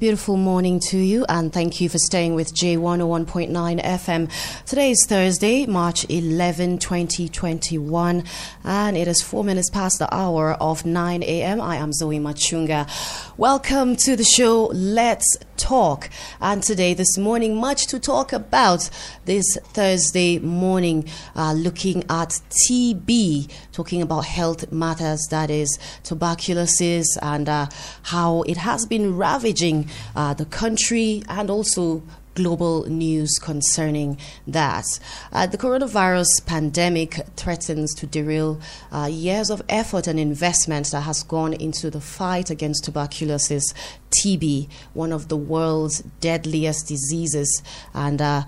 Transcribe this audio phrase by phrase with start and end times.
[0.00, 4.64] Beautiful morning to you, and thank you for staying with J101.9 FM.
[4.64, 8.24] Today is Thursday, March 11, 2021,
[8.64, 11.60] and it is four minutes past the hour of 9 a.m.
[11.60, 12.88] I am Zoe Machunga.
[13.36, 16.08] Welcome to the show, Let's Talk.
[16.40, 18.88] And today, this morning, much to talk about
[19.26, 27.48] this Thursday morning, uh, looking at TB, talking about health matters, that is tuberculosis, and
[27.48, 27.66] uh,
[28.04, 32.02] how it has been ravaging uh, the country and also
[32.34, 34.84] global news concerning that.
[35.32, 38.60] Uh, the coronavirus pandemic threatens to derail
[38.92, 43.74] uh, years of effort and investment that has gone into the fight against tuberculosis,
[44.10, 47.62] TB, one of the world's deadliest diseases.
[47.94, 48.44] And uh,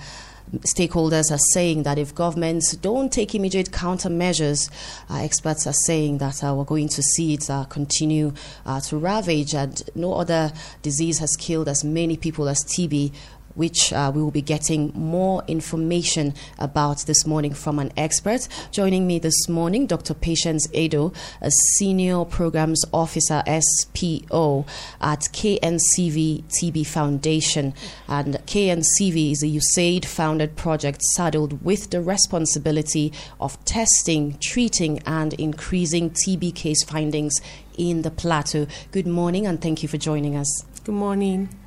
[0.60, 4.70] stakeholders are saying that if governments don't take immediate countermeasures,
[5.10, 8.32] uh, experts are saying that uh, we're going to see it uh, continue
[8.66, 10.52] uh, to ravage, and no other
[10.82, 13.12] disease has killed as many people as TB
[13.54, 18.48] which uh, we will be getting more information about this morning from an expert.
[18.70, 20.14] Joining me this morning, Dr.
[20.14, 24.66] Patience Edo, a Senior Programs Officer, SPO,
[25.00, 27.74] at KNCV TB Foundation.
[28.08, 35.34] And KNCV is a USAID founded project saddled with the responsibility of testing, treating, and
[35.34, 37.40] increasing TB case findings
[37.76, 38.66] in the plateau.
[38.90, 40.64] Good morning, and thank you for joining us.
[40.84, 41.61] Good morning.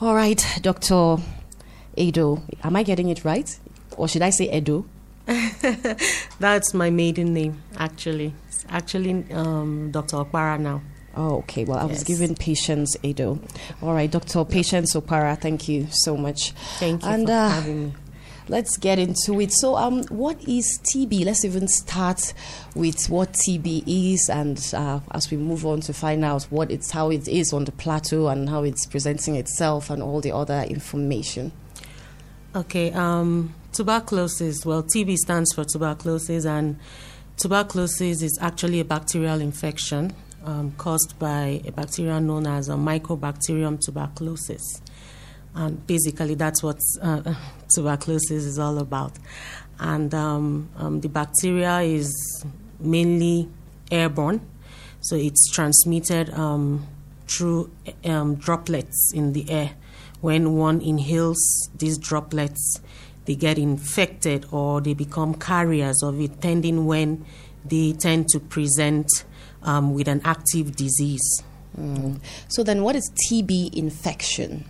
[0.00, 1.18] All right, Dr.
[1.96, 2.42] Edo.
[2.64, 3.58] Am I getting it right?
[3.96, 4.86] Or should I say Edo?
[6.40, 8.32] That's my maiden name, actually.
[8.48, 10.16] It's actually um, Dr.
[10.16, 10.80] Okpara now.
[11.16, 11.64] Oh, okay.
[11.64, 13.38] Well, I was given Patience Edo.
[13.82, 14.44] All right, Dr.
[14.44, 16.52] Patience Opara, thank you so much.
[16.78, 17.92] Thank you And, for uh, having me.
[18.50, 19.52] Let's get into it.
[19.52, 21.24] So, um, what is TB?
[21.24, 22.34] Let's even start
[22.74, 26.90] with what TB is, and uh, as we move on to find out what it's,
[26.90, 30.62] how it is on the plateau, and how it's presenting itself, and all the other
[30.62, 31.52] information.
[32.56, 34.66] Okay, um, tuberculosis.
[34.66, 36.76] Well, TB stands for tuberculosis, and
[37.36, 40.12] tuberculosis is actually a bacterial infection
[40.44, 44.82] um, caused by a bacteria known as a Mycobacterium tuberculosis.
[45.54, 47.34] And basically, that's what uh,
[47.74, 49.12] tuberculosis is all about.
[49.78, 52.44] And um, um, the bacteria is
[52.78, 53.48] mainly
[53.90, 54.46] airborne,
[55.00, 56.86] so it's transmitted um,
[57.26, 57.70] through
[58.04, 59.72] um, droplets in the air.
[60.20, 62.80] When one inhales these droplets,
[63.24, 67.24] they get infected or they become carriers of it, pending when
[67.64, 69.06] they tend to present
[69.62, 71.42] um, with an active disease.
[72.48, 74.66] So, then what is TB infection?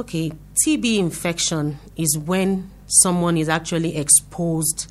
[0.00, 0.32] Okay,
[0.64, 4.90] TB infection is when someone is actually exposed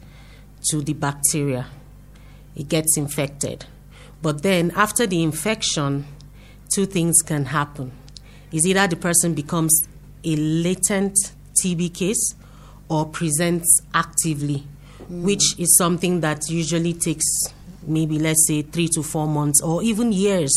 [0.70, 1.66] to the bacteria.
[2.56, 3.66] It gets infected.
[4.22, 6.06] But then after the infection,
[6.75, 7.92] two things can happen.
[8.52, 9.88] Is either the person becomes
[10.24, 11.16] a latent
[11.59, 12.36] TB case
[12.88, 14.68] or presents actively,
[15.08, 15.24] hmm.
[15.24, 17.25] which is something that usually takes
[17.81, 20.53] maybe let's say 3 to 4 months or even years.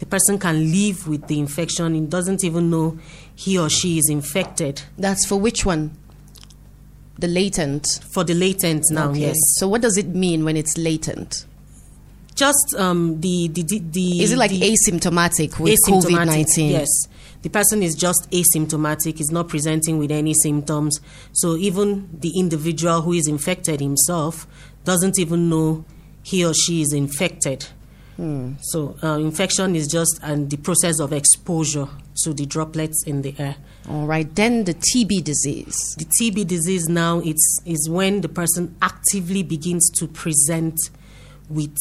[0.00, 2.98] The person can live with the infection and doesn't even know
[3.34, 4.82] he or she is infected.
[4.98, 5.96] That's for which one?
[7.18, 7.86] The latent.
[8.12, 9.20] For the latent now, Okay.
[9.20, 9.36] yes.
[9.58, 11.44] So, what does it mean when it's latent?
[12.34, 16.70] Just um, the, the, the, the Is it like the asymptomatic with COVID 19?
[16.70, 16.88] Yes.
[17.42, 21.00] The person is just asymptomatic, is not presenting with any symptoms.
[21.32, 24.46] So even the individual who is infected himself
[24.84, 25.84] doesn't even know
[26.22, 27.66] he or she is infected.
[28.60, 31.88] So uh, infection is just and the process of exposure
[32.24, 33.56] to the droplets in the air.
[33.88, 34.32] All right.
[34.34, 35.76] Then the TB disease.
[35.96, 40.76] The TB disease now it's is when the person actively begins to present
[41.48, 41.76] with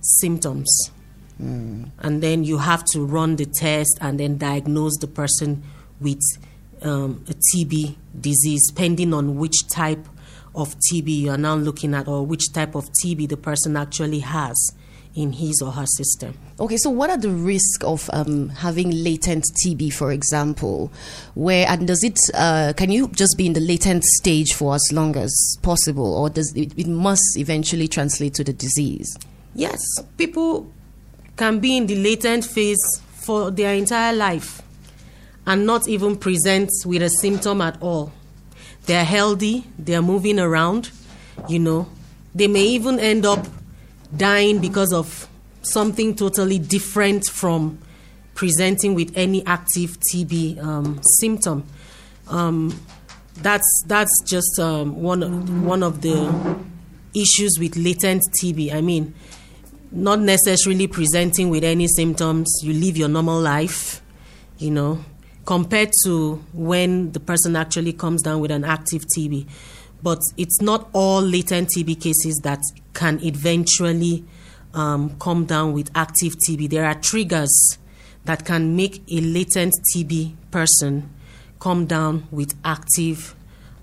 [0.00, 0.90] symptoms.
[1.38, 5.62] And then you have to run the test and then diagnose the person
[6.00, 6.20] with
[6.82, 10.04] um, a TB disease, depending on which type
[10.54, 14.18] of TB you are now looking at or which type of TB the person actually
[14.18, 14.72] has
[15.18, 16.32] in his or her system.
[16.60, 20.92] Okay, so what are the risks of um, having latent TB, for example?
[21.34, 22.18] Where and does it?
[22.34, 26.30] Uh, can you just be in the latent stage for as long as possible, or
[26.30, 29.18] does it, it must eventually translate to the disease?
[29.54, 29.80] Yes,
[30.16, 30.70] people
[31.36, 34.62] can be in the latent phase for their entire life
[35.46, 38.12] and not even present with a symptom at all.
[38.86, 40.90] They're healthy, they're moving around,
[41.48, 41.88] you know.
[42.34, 43.46] They may even end up
[44.16, 45.28] dying because of
[45.62, 47.78] something totally different from
[48.34, 51.64] presenting with any active TB um, symptom.
[52.28, 52.78] Um,
[53.36, 56.58] that's that's just um, one one of the
[57.14, 58.72] issues with latent TB.
[58.72, 59.14] I mean,
[59.90, 62.60] not necessarily presenting with any symptoms.
[62.62, 64.02] You live your normal life,
[64.58, 65.04] you know,
[65.44, 69.46] compared to when the person actually comes down with an active TB.
[70.02, 72.60] But it's not all latent TB cases that
[72.94, 74.24] can eventually
[74.74, 76.70] um, come down with active TB.
[76.70, 77.78] There are triggers
[78.24, 81.10] that can make a latent TB person
[81.60, 83.34] come down with active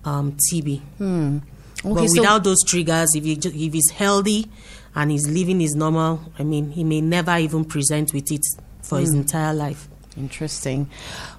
[0.05, 0.79] um, TB.
[0.97, 1.37] Hmm.
[1.83, 4.47] but Okay, so- without those triggers, if, he, if he's healthy
[4.95, 8.41] and he's living his normal, I mean, he may never even present with it
[8.81, 9.89] for his entire life.
[10.17, 10.89] Interesting.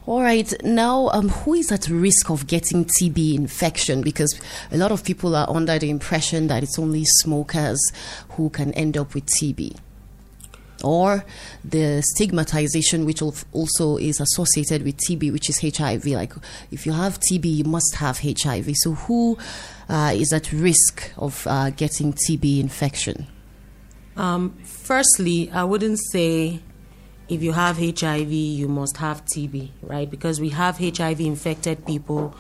[0.04, 0.52] All right.
[0.62, 4.02] Now, um, who is at risk of getting TB infection?
[4.02, 4.38] Because
[4.70, 7.80] a lot of people are under the impression that it's only smokers
[8.30, 9.76] who can end up with TB.
[10.84, 11.24] Or
[11.64, 16.04] the stigmatization, which also is associated with TB, which is HIV.
[16.06, 16.34] Like,
[16.70, 18.72] if you have TB, you must have HIV.
[18.74, 19.38] So, who
[19.88, 23.26] uh, is at risk of uh, getting TB infection?
[24.18, 26.60] Um, firstly, I wouldn't say
[27.28, 30.10] if you have HIV, you must have TB, right?
[30.10, 32.34] Because we have HIV infected people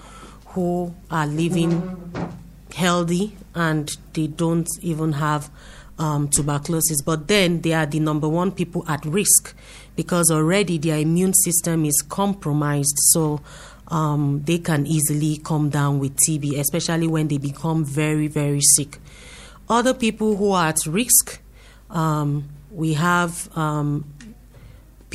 [0.48, 2.12] who are living
[2.74, 5.50] healthy and they don't even have
[5.98, 7.02] um, tuberculosis.
[7.02, 9.54] But then they are the number one people at risk
[9.96, 12.94] because already their immune system is compromised.
[13.12, 13.40] So
[13.88, 18.98] um, they can easily come down with TB, especially when they become very, very sick.
[19.68, 21.40] Other people who are at risk,
[21.90, 24.04] um, we have um,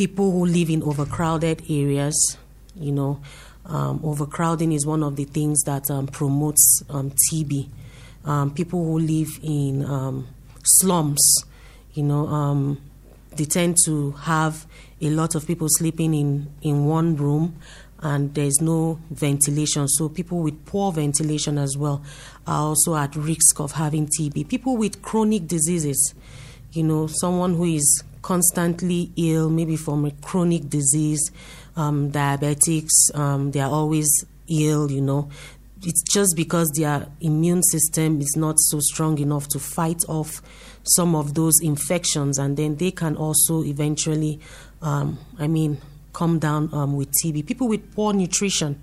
[0.01, 2.36] people who live in overcrowded areas.
[2.74, 3.21] You know,
[3.68, 7.69] um, overcrowding is one of the things that um, promotes um, TB.
[8.25, 10.27] Um, people who live in um,
[10.63, 11.44] slums,
[11.94, 12.81] you know, um,
[13.36, 14.65] they tend to have
[15.01, 17.56] a lot of people sleeping in, in one room
[18.00, 19.88] and there's no ventilation.
[19.88, 22.01] So people with poor ventilation as well
[22.48, 24.48] are also at risk of having TB.
[24.48, 26.15] People with chronic diseases,
[26.71, 31.31] you know, someone who is constantly ill, maybe from a chronic disease,
[31.75, 35.29] um, diabetics, um, they are always ill, you know.
[35.83, 40.41] It's just because their immune system is not so strong enough to fight off
[40.83, 44.39] some of those infections, and then they can also eventually,
[44.81, 45.79] um, I mean,
[46.13, 47.47] come down um, with TB.
[47.47, 48.79] People with poor nutrition,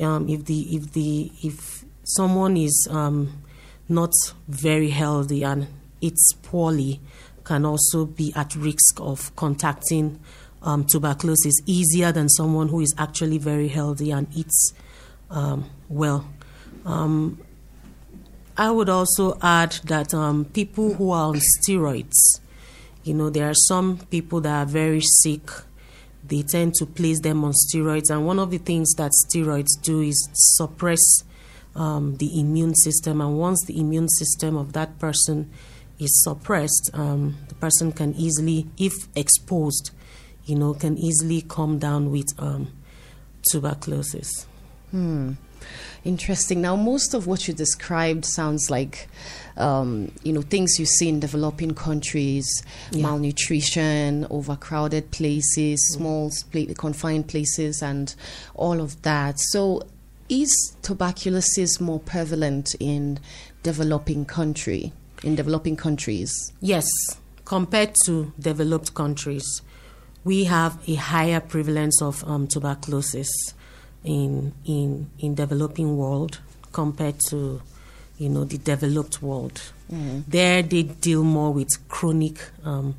[0.00, 3.42] um, if the if the if someone is um,
[3.88, 4.12] not
[4.48, 5.68] very healthy and
[6.00, 7.00] eats poorly,
[7.50, 10.20] can also be at risk of contacting
[10.62, 14.72] um, tuberculosis easier than someone who is actually very healthy and eats
[15.30, 16.24] um, well.
[16.86, 17.40] Um,
[18.56, 22.38] I would also add that um, people who are on steroids,
[23.02, 25.50] you know, there are some people that are very sick.
[26.24, 30.02] They tend to place them on steroids, and one of the things that steroids do
[30.02, 31.24] is suppress
[31.74, 33.20] um, the immune system.
[33.20, 35.50] And once the immune system of that person
[36.00, 39.90] is suppressed, um, the person can easily, if exposed,
[40.44, 42.72] you know, can easily come down with um,
[43.50, 44.46] tuberculosis.
[46.04, 46.62] Interesting.
[46.62, 49.08] Now, most of what you described sounds like,
[49.58, 52.46] um, you know, things you see in developing countries:
[52.90, 53.02] Yeah.
[53.02, 58.14] malnutrition, overcrowded places, small, spla- confined places, and
[58.54, 59.38] all of that.
[59.38, 59.82] So,
[60.30, 60.50] is
[60.82, 63.18] tuberculosis more prevalent in
[63.62, 64.92] developing country?
[65.22, 66.86] In developing countries, Yes,
[67.44, 69.62] compared to developed countries,
[70.24, 73.28] we have a higher prevalence of um, tuberculosis
[74.04, 76.40] in in in developing world
[76.72, 77.60] compared to
[78.18, 79.60] you know the developed world.
[80.28, 82.94] There, they deal more with chronic um,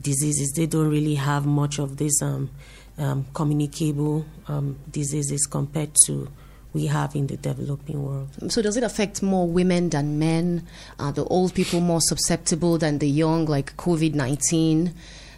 [0.00, 0.52] diseases.
[0.54, 2.50] They don't really have much of these um,
[2.98, 6.28] um, communicable um, diseases compared to
[6.76, 8.28] we have in the developing world.
[8.52, 10.66] so does it affect more women than men?
[10.98, 14.94] Are the old people more susceptible than the young, like COVID nineteen,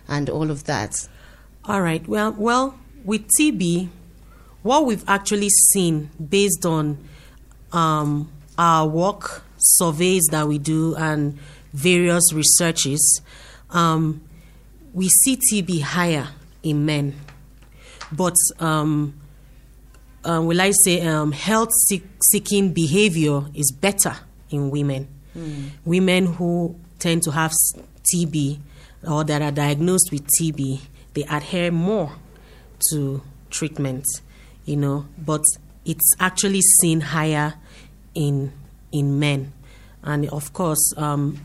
[0.08, 1.08] and all of that?
[1.64, 2.06] All right.
[2.08, 3.88] Well, well, with TB,
[4.62, 6.98] what we've actually seen based on
[7.72, 11.38] um, our work, surveys that we do, and
[11.72, 13.22] various researches,
[13.70, 14.20] um,
[14.92, 16.28] we see TB higher
[16.64, 17.14] in men.
[18.10, 19.14] But um,
[20.28, 24.14] uh, will I say um, health seek- seeking behavior is better
[24.50, 25.08] in women.
[25.84, 27.52] Women who tend to have
[28.12, 28.58] TB
[29.08, 30.80] or that are diagnosed with TB,
[31.14, 32.12] they adhere more
[32.90, 34.04] to treatment,
[34.64, 35.42] you know, but
[35.84, 37.54] it's actually seen higher
[38.14, 38.52] in
[38.90, 39.52] in men.
[40.02, 41.38] And of course, um,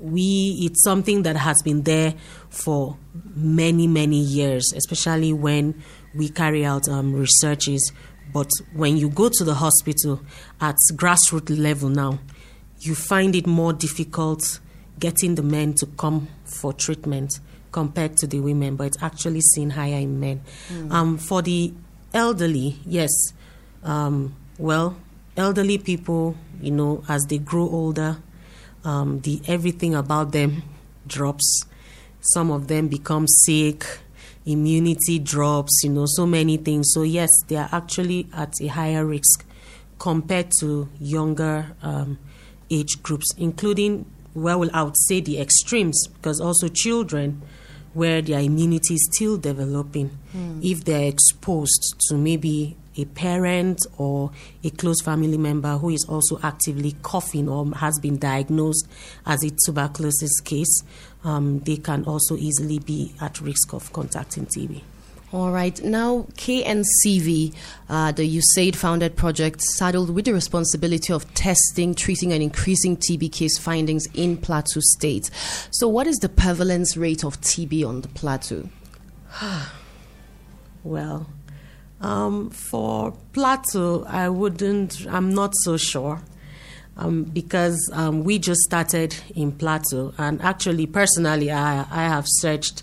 [0.00, 2.14] we it's something that has been there
[2.48, 2.96] for
[3.34, 5.82] many many years, especially when
[6.14, 7.92] we carry out um, researches.
[8.32, 10.20] But when you go to the hospital
[10.60, 12.18] at grassroots level now,
[12.80, 14.60] you find it more difficult
[14.98, 17.40] getting the men to come for treatment
[17.72, 20.42] compared to the women, but it's actually seen higher in men.
[20.68, 20.92] Mm.
[20.92, 21.72] Um, for the
[22.14, 23.10] elderly, yes,
[23.82, 24.96] um, well,
[25.36, 28.18] elderly people, you know, as they grow older,
[28.84, 30.62] um, the everything about them
[31.06, 31.64] drops.
[32.20, 33.84] Some of them become sick,
[34.46, 36.90] immunity drops, you know, so many things.
[36.92, 39.44] So yes, they are actually at a higher risk
[39.98, 42.18] compared to younger um,
[42.70, 47.42] age groups, including well, I would say the extremes, because also children
[47.92, 50.64] where their immunity is still developing, mm.
[50.64, 54.30] if they're exposed to maybe a parent or
[54.64, 58.86] a close family member who is also actively coughing or has been diagnosed
[59.26, 60.82] as a tuberculosis case,
[61.24, 64.82] um, they can also easily be at risk of contracting TB.
[65.32, 65.82] All right.
[65.82, 67.54] Now, KNCV,
[67.88, 73.32] uh, the USAID founded project, saddled with the responsibility of testing, treating, and increasing TB
[73.32, 75.30] case findings in Plateau State.
[75.70, 78.68] So, what is the prevalence rate of TB on the plateau?
[80.84, 81.30] well,
[82.02, 86.20] um, for Plateau, I wouldn't, I'm not so sure.
[86.94, 92.82] Um, because um, we just started in Plateau, and actually, personally, I, I have searched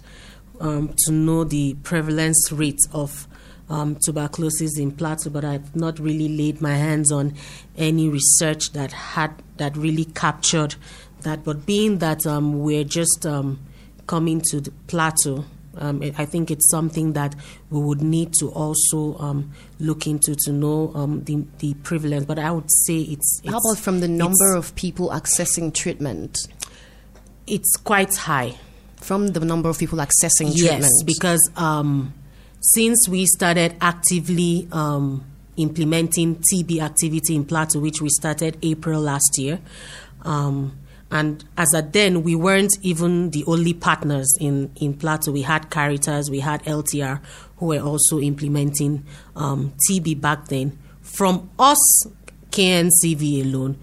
[0.60, 3.28] um, to know the prevalence rate of
[3.70, 7.36] um, tuberculosis in Plateau, but I've not really laid my hands on
[7.78, 10.76] any research that had that really captured
[11.22, 11.44] that.
[11.44, 13.60] But being that um, we're just um,
[14.08, 15.46] coming to the Plateau,
[15.80, 17.36] um, I think it's something that
[17.70, 22.26] we would need to also um, look into to know um, the, the prevalence.
[22.26, 26.38] But I would say it's, it's how about from the number of people accessing treatment?
[27.48, 28.56] It's quite high
[28.98, 30.82] from the number of people accessing yes, treatment?
[30.82, 32.14] Yes, because um,
[32.62, 35.24] since we started actively um,
[35.58, 39.60] implementing TB activity in Plateau, which we started April last year,
[40.24, 40.78] um,
[41.12, 45.32] and as at then, we weren't even the only partners in, in Plateau.
[45.32, 47.20] We had Caritas, we had LTR,
[47.58, 50.78] who were also implementing um, TB back then.
[51.02, 52.06] From us,
[52.52, 53.80] KNCV alone,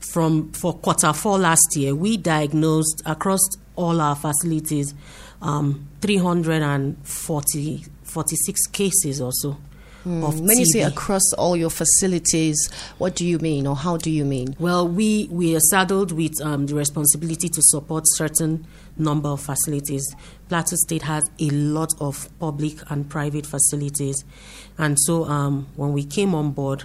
[0.00, 3.40] from for quarter four last year, we diagnosed across
[3.74, 4.94] all our facilities
[5.40, 9.56] um, 346 cases or so.
[10.04, 10.20] Mm.
[10.40, 10.58] When TB.
[10.58, 14.54] you say across all your facilities, what do you mean or how do you mean?
[14.58, 20.14] Well, we, we are saddled with um, the responsibility to support certain number of facilities.
[20.48, 24.24] Plateau State has a lot of public and private facilities.
[24.76, 26.84] And so um, when we came on board,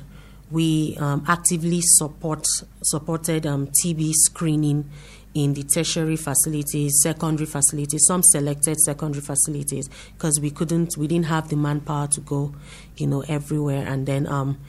[0.51, 2.45] we um, actively support
[2.81, 4.89] supported um, TB screening
[5.33, 11.27] in the tertiary facilities, secondary facilities, some selected secondary facilities, because we couldn't, we didn't
[11.27, 12.53] have the manpower to go,
[12.99, 13.85] you know, everywhere.
[13.87, 14.59] And then um,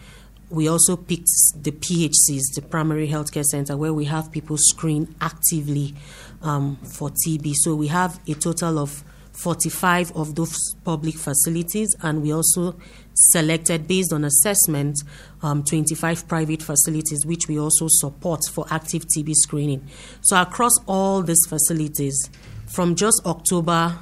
[0.50, 5.94] we also picked the PHCs, the primary healthcare center, where we have people screen actively
[6.42, 7.54] um, for TB.
[7.56, 12.76] So we have a total of 45 of those public facilities, and we also
[13.14, 14.96] selected, based on assessment,
[15.42, 19.86] um, 25 private facilities, which we also support for active TB screening.
[20.20, 22.28] So, across all these facilities,
[22.66, 23.98] from just October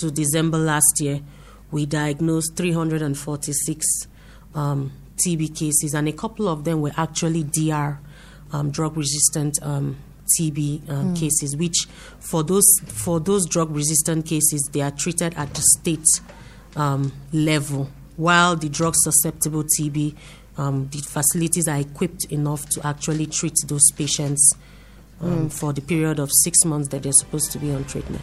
[0.00, 1.20] to December last year,
[1.74, 4.06] we diagnosed 346
[4.54, 7.98] um, TB cases, and a couple of them were actually DR,
[8.52, 9.96] um, drug resistant um,
[10.38, 11.18] TB um, mm.
[11.18, 11.86] cases, which
[12.20, 16.06] for those for those drug resistant cases, they are treated at the state
[16.76, 20.14] um, level, while the drug susceptible TB,
[20.56, 24.54] um, the facilities are equipped enough to actually treat those patients
[25.20, 25.52] mm.
[25.52, 28.22] for the period of six months that they're supposed to be on treatment.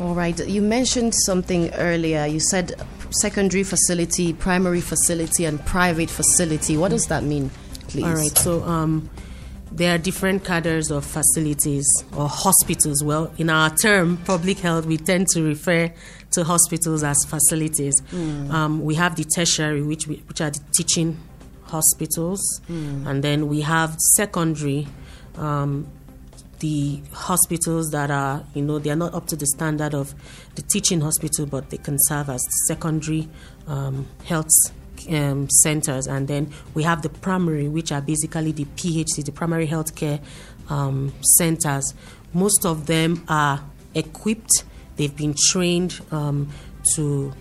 [0.00, 0.38] All right.
[0.46, 2.26] You mentioned something earlier.
[2.26, 2.74] You said
[3.10, 6.76] secondary facility, primary facility, and private facility.
[6.76, 7.50] What does that mean,
[7.88, 8.04] please?
[8.04, 8.36] All right.
[8.36, 9.08] So, um,
[9.70, 11.86] there are different cadres of facilities
[12.16, 13.02] or hospitals.
[13.02, 15.92] Well, in our term, public health, we tend to refer
[16.32, 18.00] to hospitals as facilities.
[18.12, 18.50] Mm.
[18.50, 21.18] Um, we have the tertiary, which, we, which are the teaching
[21.64, 23.04] hospitals, mm.
[23.06, 24.86] and then we have secondary.
[25.36, 25.88] Um,
[26.60, 30.14] the hospitals that are, you know, they are not up to the standard of
[30.54, 33.28] the teaching hospital, but they can serve as secondary
[33.66, 34.50] um, health
[35.10, 39.66] um, centers, and then we have the primary, which are basically the PHC, the primary
[39.66, 40.20] healthcare
[40.68, 41.94] um, centers.
[42.32, 43.62] Most of them are
[43.94, 44.64] equipped,
[44.96, 46.50] they've been trained um,
[46.94, 47.32] to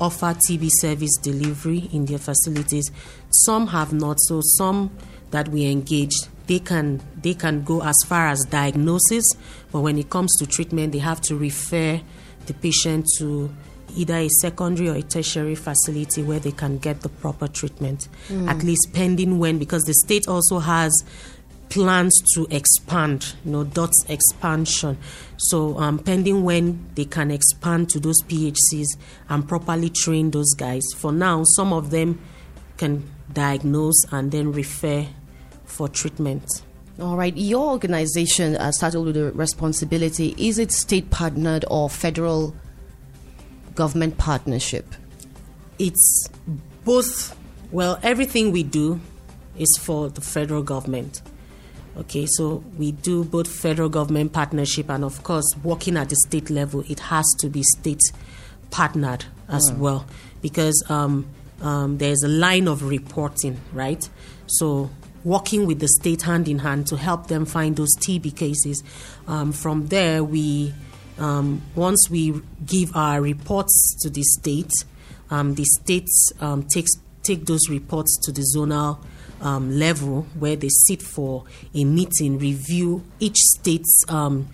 [0.00, 2.90] offer TB service delivery in their facilities.
[3.30, 4.96] Some have not, so some
[5.30, 9.24] that we engaged they can they can go as far as diagnosis,
[9.70, 12.00] but when it comes to treatment, they have to refer
[12.46, 13.54] the patient to
[13.94, 18.48] either a secondary or a tertiary facility where they can get the proper treatment, mm.
[18.48, 20.92] at least pending when, because the state also has
[21.68, 24.96] plans to expand, you know, dots expansion.
[25.36, 28.86] So, um, pending when they can expand to those PHCs
[29.28, 30.82] and properly train those guys.
[30.96, 32.20] For now, some of them
[32.78, 35.06] can diagnose and then refer
[35.68, 36.62] for treatment.
[37.00, 37.36] All right.
[37.36, 40.34] Your organization uh, started with a responsibility.
[40.36, 42.54] Is it state partnered or federal
[43.74, 44.94] government partnership?
[45.78, 46.28] It's
[46.84, 47.36] both.
[47.70, 49.00] Well, everything we do
[49.56, 51.22] is for the federal government.
[51.96, 56.48] Okay, so we do both federal government partnership and, of course, working at the state
[56.48, 58.00] level, it has to be state
[58.70, 59.80] partnered as hmm.
[59.80, 60.06] well
[60.40, 61.26] because um,
[61.60, 64.08] um, there's a line of reporting, right?
[64.46, 64.90] So
[65.24, 68.82] working with the state hand in hand to help them find those TB cases.
[69.26, 70.74] Um, from there, we
[71.18, 74.70] um, once we give our reports to the state,
[75.30, 78.98] um, the states um, takes take those reports to the zonal
[79.40, 81.44] um, level where they sit for
[81.74, 84.48] a meeting, review each state's um,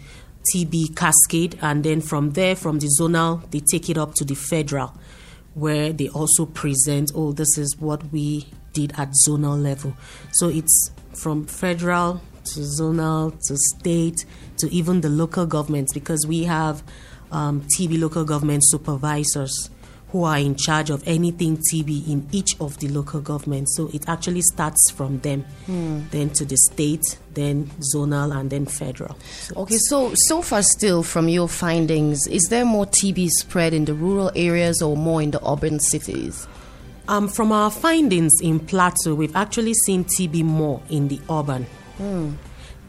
[0.53, 4.35] TB cascade, and then from there, from the zonal, they take it up to the
[4.35, 4.93] federal,
[5.55, 9.97] where they also present, oh, this is what we did at zonal level.
[10.33, 14.27] So it's from federal to zonal to state
[14.59, 16.83] to even the local governments because we have
[17.33, 19.71] um, TB local government supervisors
[20.15, 23.77] who are in charge of anything TB in each of the local governments.
[23.77, 26.09] So it actually starts from them, mm.
[26.11, 29.19] then to the state, then zonal, and then federal.
[29.21, 33.87] So okay, so so far still from your findings, is there more TB spread in
[33.87, 36.47] the rural areas or more in the urban cities?
[37.07, 41.67] Um, from our findings in Plateau, we've actually seen TB more in the urban
[41.99, 42.35] mm.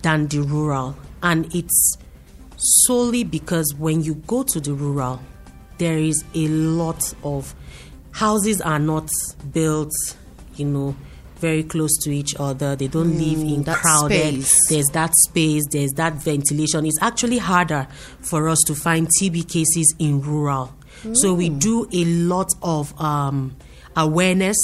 [0.02, 0.96] than the rural.
[1.22, 1.98] And it's
[2.58, 5.22] solely because when you go to the rural,
[5.78, 7.54] there is a lot of
[8.12, 9.10] houses are not
[9.52, 9.92] built,
[10.56, 10.96] you know,
[11.38, 12.76] very close to each other.
[12.76, 14.44] They don't mm, live in crowded.
[14.44, 14.70] Space.
[14.70, 15.64] There's that space.
[15.70, 16.86] There's that ventilation.
[16.86, 17.88] It's actually harder
[18.22, 20.74] for us to find TB cases in rural.
[21.04, 21.18] Mm.
[21.18, 21.60] So we mm.
[21.60, 23.58] do a lot of um,
[23.96, 24.58] awareness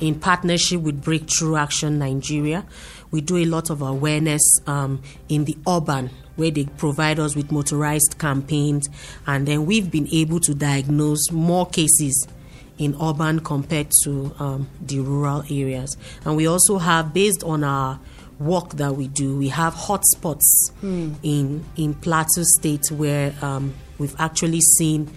[0.00, 2.64] in partnership with Breakthrough Action Nigeria.
[3.10, 7.50] We do a lot of awareness um, in the urban where they provide us with
[7.50, 8.88] motorized campaigns,
[9.26, 12.28] and then we've been able to diagnose more cases
[12.78, 15.96] in urban compared to um, the rural areas.
[16.24, 17.98] And we also have, based on our
[18.38, 21.14] work that we do, we have hotspots mm.
[21.22, 25.10] in in Plateau State where um, we've actually seen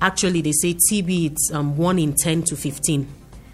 [0.00, 3.04] actually they say TB it's um, one in 10 to 15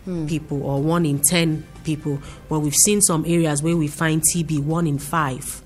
[0.04, 0.26] hmm.
[0.26, 2.20] people or one in 10 people.
[2.48, 5.62] But we've seen some areas where we find TB one in five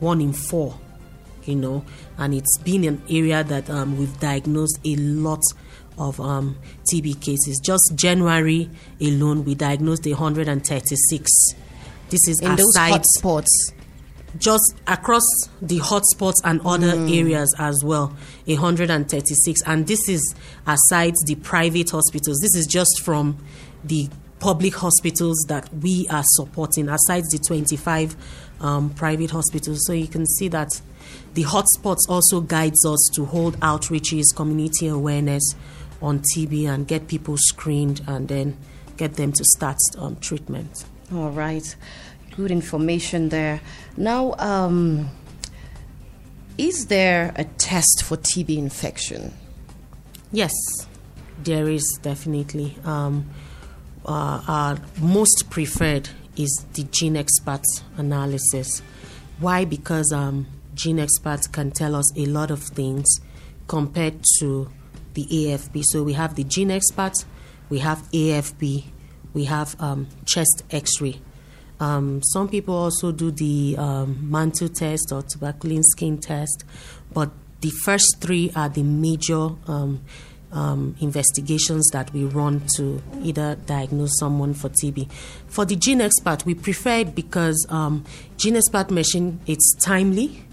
[0.00, 0.78] one in four
[1.44, 1.84] you know.
[2.18, 5.42] And it's been an area that um, we've diagnosed a lot
[5.96, 6.58] of um,
[6.92, 7.60] TB cases.
[7.64, 8.68] Just January
[9.00, 11.54] alone we diagnosed 136
[12.10, 13.72] this is in those hotspots
[14.36, 15.24] just across
[15.62, 17.18] the hotspots and other mm.
[17.18, 18.14] areas as well
[18.46, 20.34] 136 and this is
[20.66, 22.38] aside the private hospitals.
[22.40, 23.38] This is just from
[23.84, 28.16] the public hospitals that we are supporting aside the 25
[28.60, 29.80] um, private hospitals.
[29.86, 30.80] So you can see that
[31.34, 35.54] the hotspots also guides us to hold outreaches community awareness
[36.00, 38.56] on tb and get people screened and then
[38.96, 40.84] get them to start um, treatment.
[41.12, 41.74] All right
[42.38, 43.60] good information there.
[43.96, 45.10] Now, um,
[46.56, 49.34] is there a test for TB infection?
[50.30, 50.52] Yes,
[51.42, 52.76] there is definitely.
[52.84, 53.28] Um,
[54.06, 57.64] uh, our most preferred is the gene GeneXpert
[57.96, 58.82] analysis.
[59.40, 59.64] Why?
[59.64, 60.46] Because um,
[60.76, 63.06] GeneXpert can tell us a lot of things
[63.66, 64.70] compared to
[65.14, 65.82] the AFB.
[65.86, 67.24] So we have the gene GeneXpert,
[67.68, 68.84] we have AFB,
[69.34, 71.20] we have um, chest x ray.
[71.80, 76.64] Um, some people also do the um, Mantoux test or tuberculin skin test,
[77.12, 80.00] but the first three are the major um,
[80.50, 85.10] um, investigations that we run to either diagnose someone for TB.
[85.46, 88.04] For the GeneXpert, we prefer it because um,
[88.38, 90.44] GeneXpert machine it's timely.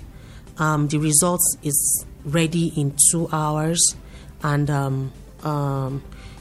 [0.58, 3.96] Um, the results is ready in two hours,
[4.44, 4.70] and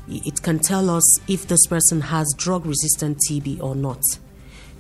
[0.09, 4.01] it can tell us if this person has drug-resistant TB or not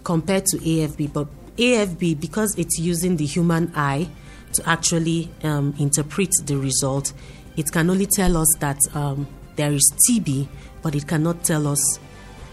[0.05, 1.12] compared to AFB.
[1.12, 4.09] But AFB, because it's using the human eye
[4.53, 7.12] to actually um, interpret the result,
[7.57, 10.47] it can only tell us that um, there is TB,
[10.83, 11.99] but it cannot tell us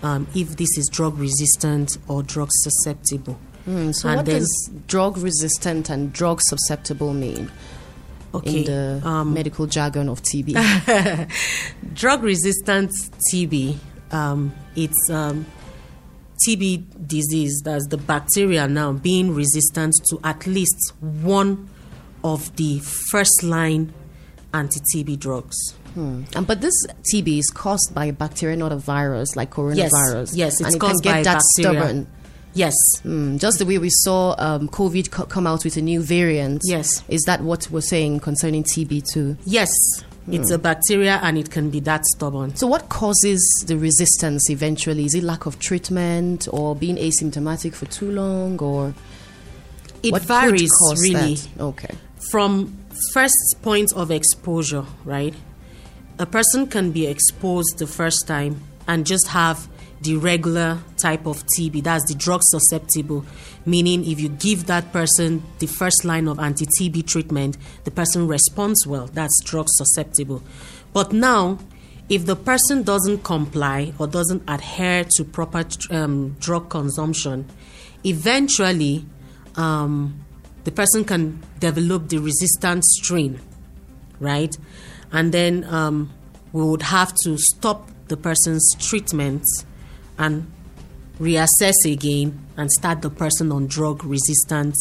[0.03, 3.37] um, if this is drug resistant or drug susceptible.
[3.67, 7.51] Mm, so, And what then- does drug resistant and drug susceptible mean
[8.33, 8.59] Okay.
[8.59, 10.53] in the um, medical jargon of TB?
[11.93, 12.91] drug resistant
[13.31, 13.75] TB,
[14.11, 15.45] um, it's um,
[16.47, 21.69] TB disease, that's the bacteria now being resistant to at least one
[22.23, 22.79] of the
[23.11, 23.93] first line
[24.53, 25.55] anti TB drugs.
[25.93, 26.23] Hmm.
[26.35, 26.73] And but this
[27.13, 30.31] TB is caused by a bacteria, not a virus, like Yes, coronavirus.
[30.35, 31.79] yes, it's and it caused can get by that bacteria.
[31.81, 32.07] stubborn.
[32.53, 32.73] Yes,
[33.05, 36.61] Mm, just the way we saw um, COVID co- come out with a new variant.
[36.65, 37.01] Yes.
[37.07, 39.37] Is that what we're saying concerning TB too?
[39.45, 39.69] yes,
[40.31, 42.55] it's a bacteria and it can be that stubborn.
[42.55, 45.05] So, what causes the resistance eventually?
[45.05, 48.93] Is it lack of treatment or being asymptomatic for too long or
[50.03, 51.35] It what could varies cause really.
[51.35, 51.61] that?
[51.63, 51.95] Okay.
[52.31, 52.77] from
[53.13, 55.33] first point of exposure, right?
[56.19, 59.67] A person can be exposed the first time and just have
[60.01, 63.23] the regular type of TB, that's the drug susceptible,
[63.65, 68.27] meaning if you give that person the first line of anti TB treatment, the person
[68.27, 70.41] responds well, that's drug susceptible.
[70.93, 71.59] But now,
[72.09, 77.49] if the person doesn't comply or doesn't adhere to proper um, drug consumption,
[78.03, 79.05] eventually
[79.55, 80.25] um,
[80.63, 83.39] the person can develop the resistant strain,
[84.19, 84.55] right?
[85.11, 86.11] And then um,
[86.51, 89.43] we would have to stop the person's treatment
[90.17, 90.51] and
[91.21, 94.75] reassess again and start the person on drug resistant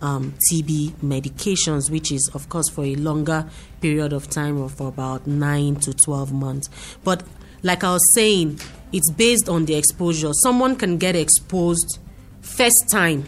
[0.00, 3.44] um, TB medications, which is, of course, for a longer
[3.80, 6.70] period of time of about 9 to 12 months.
[7.02, 7.24] But
[7.62, 8.60] like I was saying,
[8.92, 10.32] it's based on the exposure.
[10.32, 11.98] Someone can get exposed
[12.40, 13.24] first time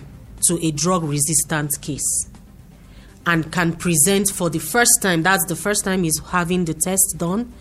[0.47, 2.29] to a drug resistant case
[3.27, 5.23] and can present for the first time.
[5.23, 7.53] That's the first time he's having the test done,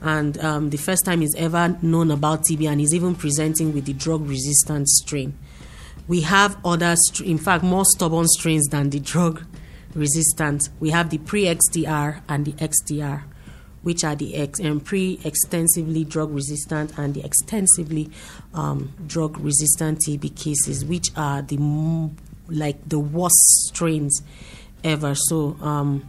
[0.00, 3.86] and um, the first time he's ever known about TB, and he's even presenting with
[3.86, 5.36] the drug resistant strain.
[6.08, 9.44] We have other, in fact, more stubborn strains than the drug
[9.94, 10.68] resistant.
[10.78, 13.24] We have the pre XDR and the XDR,
[13.82, 18.10] which are the ex- um, pre extensively drug resistant and the extensively
[18.54, 22.16] um, drug resistant TB cases, which are the m-
[22.48, 23.34] like the worst
[23.66, 24.22] strains
[24.84, 25.14] ever.
[25.14, 26.06] So um,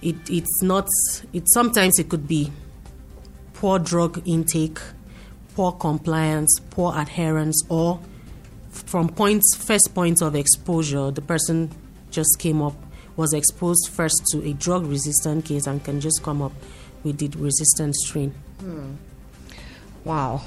[0.00, 0.88] it, it's not.
[1.32, 2.50] It sometimes it could be
[3.62, 4.80] poor drug intake,
[5.54, 8.00] poor compliance, poor adherence, or
[8.70, 11.70] from points first point of exposure, the person
[12.10, 12.74] just came up
[13.14, 16.50] was exposed first to a drug resistant case and can just come up
[17.04, 18.34] with the resistant strain.
[18.58, 18.94] Hmm.
[20.04, 20.42] Wow.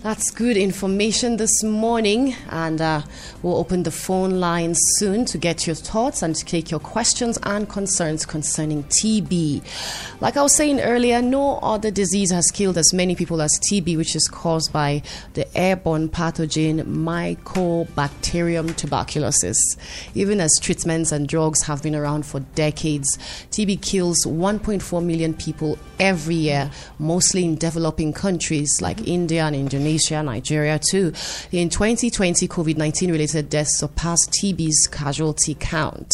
[0.00, 3.02] That's good information this morning, and uh,
[3.42, 7.36] we'll open the phone lines soon to get your thoughts and to take your questions
[7.42, 9.60] and concerns concerning TB.
[10.20, 13.96] Like I was saying earlier, no other disease has killed as many people as TB,
[13.96, 15.02] which is caused by
[15.34, 19.58] the airborne pathogen Mycobacterium tuberculosis.
[20.14, 23.18] Even as treatments and drugs have been around for decades,
[23.50, 29.87] TB kills 1.4 million people every year, mostly in developing countries like India and Indonesia,
[30.22, 31.12] Nigeria too.
[31.52, 36.12] In 2020, COVID 19 related deaths surpassed TB's casualty count.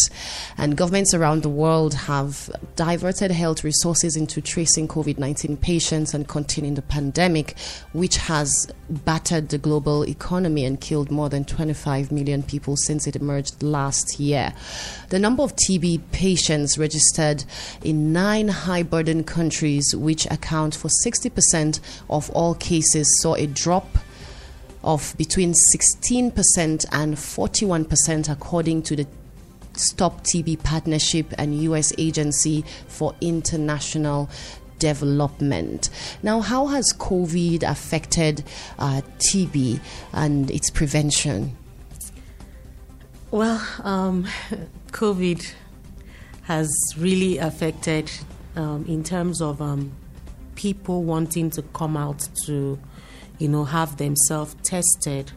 [0.57, 6.29] And governments around the world have diverted health resources into tracing COVID 19 patients and
[6.29, 7.57] containing the pandemic,
[7.93, 13.17] which has battered the global economy and killed more than 25 million people since it
[13.17, 14.53] emerged last year.
[15.09, 17.45] The number of TB patients registered
[17.83, 23.97] in nine high burden countries, which account for 60% of all cases, saw a drop
[24.85, 29.07] of between 16% and 41%, according to the
[29.73, 31.93] Stop TB Partnership and U.S.
[31.99, 34.29] Agency for International
[34.79, 35.89] Development.
[36.23, 38.45] Now, how has COVID affected
[38.79, 39.81] uh, TB
[40.13, 41.57] and its prevention?
[43.31, 44.29] Well, um,
[44.93, 45.55] COVID
[46.43, 48.13] has really affected
[48.57, 49.93] um, in terms of um,
[50.55, 52.79] people wanting to come out to,
[53.39, 55.33] you know, have themselves tested,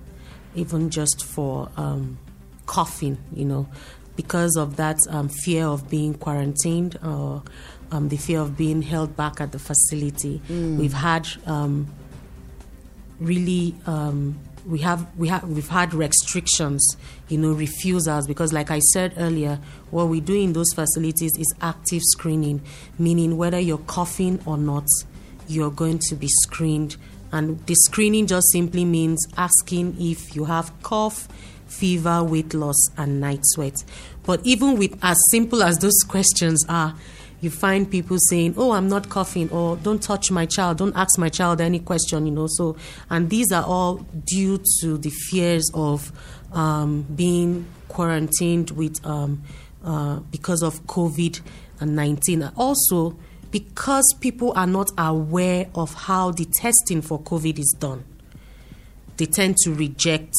[0.56, 2.18] even just for um,
[2.66, 3.68] coughing, you know,
[4.16, 7.44] because of that um, fear of being quarantined or
[7.92, 10.42] um, the fear of being held back at the facility.
[10.50, 11.88] We've had um,
[13.20, 16.98] really um, we have we have we've had restrictions
[17.30, 19.60] you know refusals because like i said earlier
[19.92, 22.62] what we do in those facilities is active screening
[23.00, 24.86] meaning whether you're coughing or not
[25.48, 26.98] you're going to be screened
[27.38, 31.28] and the screening just simply means asking if you have cough
[31.68, 33.84] fever weight loss and night sweat
[34.26, 36.96] but even with as simple as those questions are
[37.40, 41.18] you find people saying, "Oh, I'm not coughing," or "Don't touch my child," "Don't ask
[41.20, 42.48] my child any question," you know.
[42.48, 42.76] So,
[43.10, 46.12] and these are all due to the fears of
[46.52, 49.44] um, being quarantined with um,
[49.84, 51.42] uh, because of COVID
[51.82, 52.50] nineteen.
[52.58, 53.18] Also,
[53.52, 58.04] because people are not aware of how the testing for COVID is done,
[59.18, 60.34] they tend to reject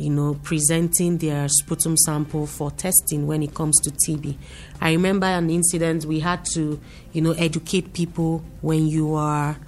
[0.00, 4.34] you know, presenting their sputum sample for testing when it comes to TB.
[4.80, 6.80] I remember an incident we had to,
[7.12, 9.58] you know, educate people when you are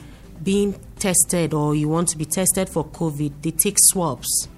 [0.43, 4.49] being tested or you want to be tested for COVID, they take swabs,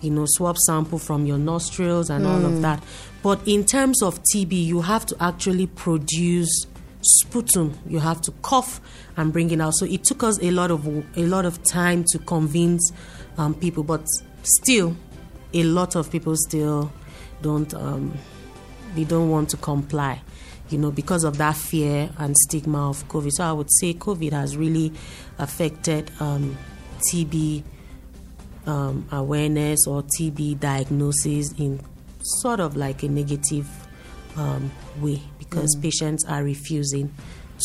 [0.00, 2.28] you know, swab sample from your nostrils and mm.
[2.28, 2.62] all of hmm.
[2.62, 2.82] that.
[3.22, 6.66] But in terms of TB, you have to actually produce
[7.00, 7.78] sputum.
[7.86, 8.80] You have to cough
[9.16, 9.74] and bring it out.
[9.74, 12.92] So it took us a lot of a lot of time to convince
[13.36, 14.06] um, people, but
[14.42, 14.96] still,
[15.54, 16.92] a lot of people still
[17.42, 18.16] don't um,
[18.94, 20.20] they don't want to comply
[20.70, 24.32] you know because of that fear and stigma of covid so i would say covid
[24.32, 24.92] has really
[25.38, 26.56] affected um,
[27.10, 27.62] tb
[28.66, 31.80] um, awareness or tb diagnosis in
[32.20, 33.68] sort of like a negative
[34.36, 35.82] um, way because mm.
[35.82, 37.12] patients are refusing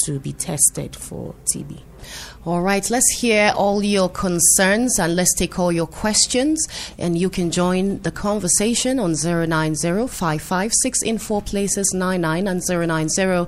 [0.06, 1.82] to be tested for tb
[2.46, 6.68] all right, let's hear all your concerns and let's take all your questions.
[6.98, 10.08] And you can join the conversation on 090
[11.06, 13.48] in four places 99 and 090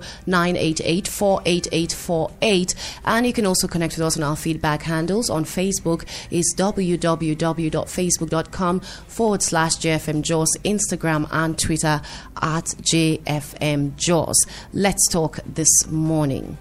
[3.06, 8.80] And you can also connect with us on our feedback handles on Facebook is www.facebook.com
[8.80, 12.02] forward slash JFM Jos, Instagram and Twitter
[12.41, 14.46] at JFM Jos.
[14.74, 16.58] Let's talk this morning.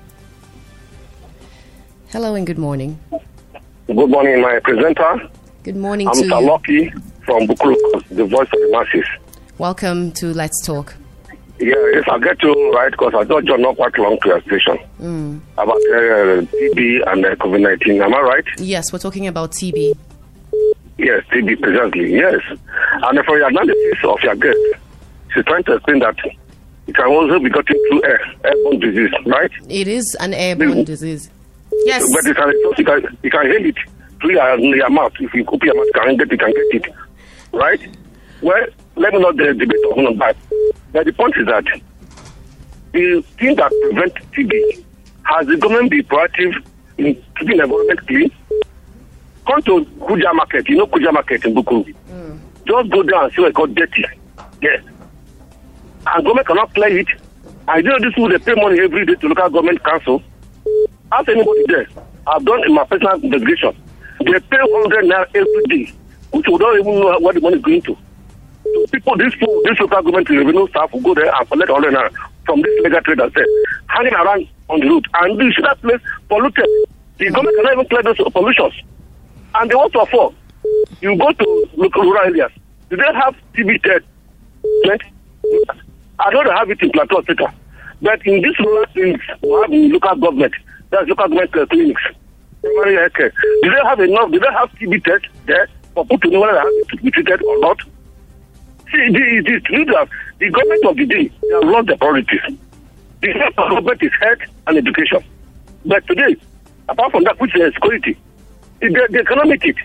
[2.14, 2.96] Hello and good morning.
[3.88, 5.28] Good morning, my presenter.
[5.64, 6.38] Good morning I'm to.
[6.38, 6.90] Lucky
[7.26, 7.74] from Bukuru,
[8.08, 9.04] the voice of the masses.
[9.58, 10.94] Welcome to Let's Talk.
[11.58, 14.40] Yeah, yes, I'll get to right because I thought you're not quite long to your
[14.42, 15.40] station mm.
[15.58, 18.00] about uh, TB and uh, COVID 19.
[18.00, 18.44] Am I right?
[18.58, 19.94] Yes, we're talking about TB.
[20.98, 22.40] Yes, TB, precisely, yes.
[22.92, 24.58] And for your analysis of your guest,
[25.34, 26.16] she's trying to explain that
[26.86, 29.50] it can also be gotten through air, airborne disease, right?
[29.68, 31.28] It is an airborne disease.
[31.84, 32.02] Yes.
[32.12, 33.76] But it can, you can, you can heal it
[34.20, 35.12] through your, your mouth.
[35.20, 36.94] If you open your mouth, you can get it, you can get it.
[37.52, 37.96] Right?
[38.42, 40.36] Well, let me not debate on that.
[40.92, 41.64] But the point is that
[42.92, 44.84] the thing that prevents TB
[45.24, 46.54] has the government be proactive
[46.98, 48.30] in keeping the environment clean.
[49.46, 51.94] Come to Kuja Market, you know Kuja Market in Buku.
[52.10, 52.38] Mm.
[52.66, 54.04] Just go down and see what it's called dirty.
[54.62, 54.82] Yes.
[56.06, 57.08] And government cannot clear it.
[57.66, 60.22] I know this people they pay money every day to local government council
[61.14, 61.86] Ask anybody there.
[62.26, 63.76] I've done in my personal investigation.
[64.18, 65.92] They pay 100 naira every day,
[66.32, 67.96] which we don't even know where the money is going to.
[68.64, 69.32] So people, this
[69.64, 72.10] this local government revenue staff will go there and collect 100 naira
[72.44, 73.46] from this legal trader there,
[73.86, 75.06] hanging around on the road.
[75.20, 76.66] And you see that place polluted.
[77.18, 78.74] The government cannot even clear those pollutions.
[79.54, 80.34] And they want to afford.
[81.00, 82.50] You go to local rural areas.
[82.90, 84.04] Do they have TB test?
[86.18, 87.54] I don't have it in Plateau Africa.
[88.02, 90.54] But in these rural things, we have local government.
[90.94, 92.02] That's local government uh, clinics.
[92.62, 93.32] Health care.
[93.62, 94.30] Do they have enough?
[94.30, 97.10] Do they have TB test there for people to know whether they have to be
[97.10, 97.80] treated or not?
[98.92, 102.40] See, the, the, the, the government of the day, they have lost their priorities.
[103.22, 105.24] The health of government is health and education.
[105.84, 106.36] But today,
[106.88, 108.16] apart from that, which is security,
[108.80, 109.76] they, they cannot make it.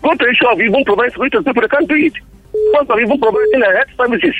[0.00, 2.14] Go to issue of even providing security to people, they can't do it.
[2.52, 4.34] Because of even providing health services.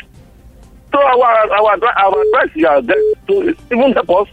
[0.92, 4.28] So our our our advice is to even help us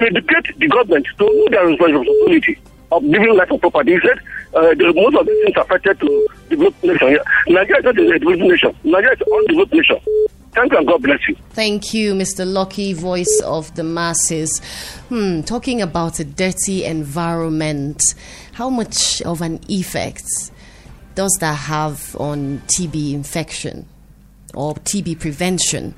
[0.00, 2.58] to educate the government to know their responsibility
[2.92, 3.92] of giving life of property.
[3.94, 4.18] He said
[4.54, 7.18] uh, the, most of these things are affected to developed nation.
[7.48, 8.76] Nigeria is not a developed nation.
[8.84, 10.00] Nigeria is an undeveloped nation.
[10.52, 11.36] Thank you and God bless you.
[11.50, 12.44] Thank you, Mr.
[12.50, 14.58] Lucky, voice of the masses.
[15.08, 18.02] Hmm, talking about a dirty environment,
[18.52, 20.26] how much of an effect
[21.14, 23.86] does that have on TB infection
[24.54, 25.94] or TB prevention?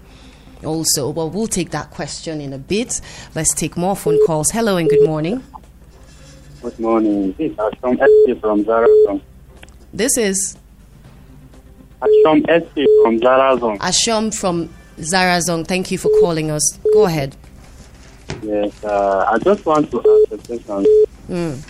[0.64, 1.11] Also.
[1.11, 3.01] Well, we'll take that question in a bit.
[3.35, 4.51] Let's take more phone calls.
[4.51, 5.42] Hello and good morning.
[6.62, 7.33] Good morning.
[7.38, 9.20] This is SK from Zarazong.
[9.92, 10.57] This is
[12.01, 13.79] Ashom SK from Zarazong.
[13.79, 15.66] Ashom from Zarazong.
[15.66, 16.79] Thank you for calling us.
[16.92, 17.37] Go ahead.
[18.42, 20.87] Yes, uh, I just want to ask a question.
[21.29, 21.68] Mm.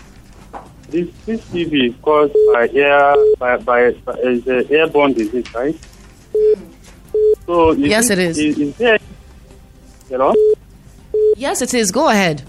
[0.89, 5.77] This this TB is caused by air by by, by is airborne disease, right?
[6.35, 6.73] Mm.
[7.47, 8.39] So yes, it, it is.
[8.39, 8.99] Is, is there,
[10.11, 10.35] you know?
[11.37, 11.91] Yes, it is.
[11.91, 12.43] Go ahead.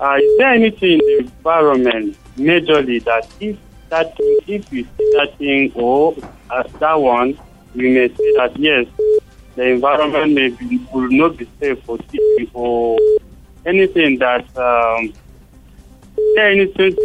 [0.00, 3.56] Uh, is there anything in the environment majorly that if
[3.88, 4.14] that
[4.46, 6.14] if we see that thing or
[6.50, 7.38] uh, that one,
[7.74, 8.86] we may say that yes,
[9.56, 12.98] the environment may be, will not be safe for TB or
[13.66, 15.12] anything that um,
[16.34, 16.96] there are any things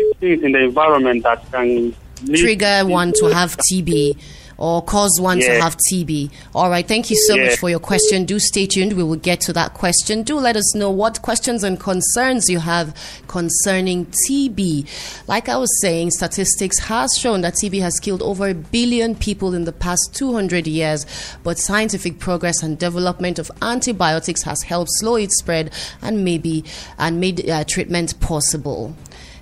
[0.44, 1.96] in the environment that can
[2.32, 4.18] Trigger one to have TB
[4.58, 6.30] or cause one to have TB.
[6.54, 7.46] All right, thank you so Yeah.
[7.48, 8.26] much for your question.
[8.26, 8.94] Do stay tuned.
[8.94, 10.24] We will get to that question.
[10.24, 12.94] Do let us know what questions and concerns you have
[13.28, 14.86] concerning TB.
[15.28, 19.54] Like I was saying, statistics has shown that TB has killed over a billion people
[19.54, 21.06] in the past 200 years,
[21.44, 26.64] but scientific progress and development of antibiotics has helped slow its spread and maybe
[26.98, 28.96] and made uh, treatment possible.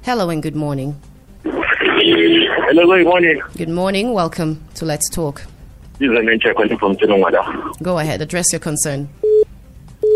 [0.03, 0.99] Hello and good morning.
[2.73, 3.41] Hello, good morning.
[3.57, 4.13] Good morning.
[4.13, 5.43] Welcome to Let's Talk.
[5.99, 7.83] This is an check calling from Tenongwada.
[7.83, 9.09] Go ahead, address your concern.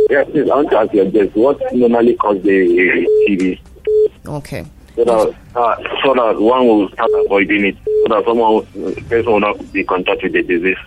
[0.09, 1.35] Yes, please, I want to ask you this.
[1.35, 3.59] What normally causes the TB?
[4.25, 4.65] Okay.
[4.95, 8.65] So that, uh, so that one will start avoiding it, so that someone,
[9.09, 10.77] person will not be contacted with the disease.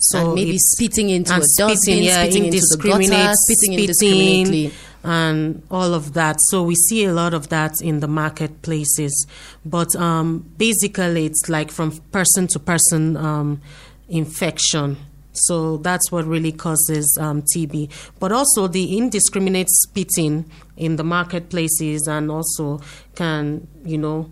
[0.00, 3.72] So and maybe spitting into and a dustbin, yeah, spitting into the gutter, spitting spitting
[3.78, 4.72] indiscriminately.
[5.04, 6.36] And all of that.
[6.48, 9.26] So we see a lot of that in the marketplaces.
[9.64, 13.60] But um, basically, it's like from person to person um,
[14.08, 14.96] infection.
[15.32, 17.90] So that's what really causes um, TB.
[18.20, 22.80] But also the indiscriminate spitting in the marketplaces and also
[23.14, 24.30] can, you know,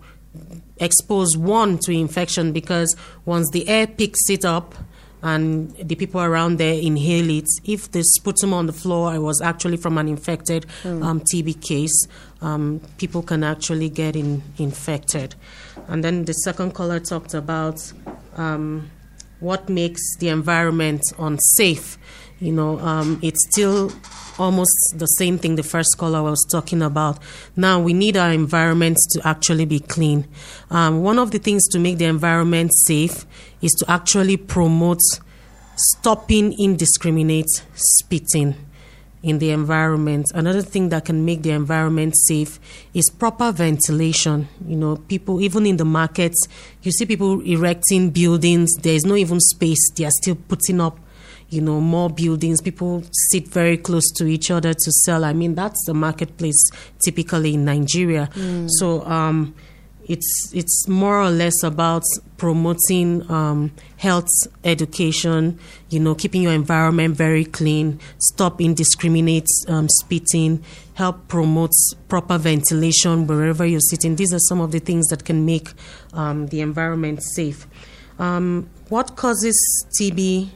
[0.77, 2.95] expose one to infection because
[3.25, 4.75] once the air picks it up
[5.23, 9.41] and the people around there inhale it, if the sputum on the floor it was
[9.41, 12.07] actually from an infected um, TB case,
[12.41, 15.35] um, people can actually get in, infected.
[15.87, 17.91] And then the second caller talked about
[18.35, 18.89] um,
[19.39, 21.97] what makes the environment unsafe
[22.41, 23.91] You know, um, it's still
[24.39, 27.19] almost the same thing the first caller was talking about.
[27.55, 30.27] Now we need our environment to actually be clean.
[30.71, 33.27] Um, one of the things to make the environment safe
[33.61, 34.99] is to actually promote
[35.75, 38.55] stopping indiscriminate spitting
[39.23, 40.25] in the environment.
[40.33, 42.59] Another thing that can make the environment safe
[42.93, 44.47] is proper ventilation.
[44.67, 46.47] You know, people, even in the markets,
[46.81, 50.97] you see people erecting buildings, there is no even space, they are still putting up.
[51.51, 52.61] You know, more buildings.
[52.61, 55.23] People sit very close to each other to sell.
[55.23, 56.69] I mean, that's the marketplace
[57.03, 58.29] typically in Nigeria.
[58.33, 58.67] Mm.
[58.69, 59.53] So, um,
[60.11, 62.03] it's it's more or less about
[62.37, 64.27] promoting um, health
[64.63, 65.59] education.
[65.89, 70.63] You know, keeping your environment very clean, stop indiscriminate um, spitting,
[70.95, 71.71] help promote
[72.09, 74.15] proper ventilation wherever you're sitting.
[74.15, 75.69] These are some of the things that can make
[76.13, 77.67] um, the environment safe.
[78.19, 80.49] Um, what causes TB?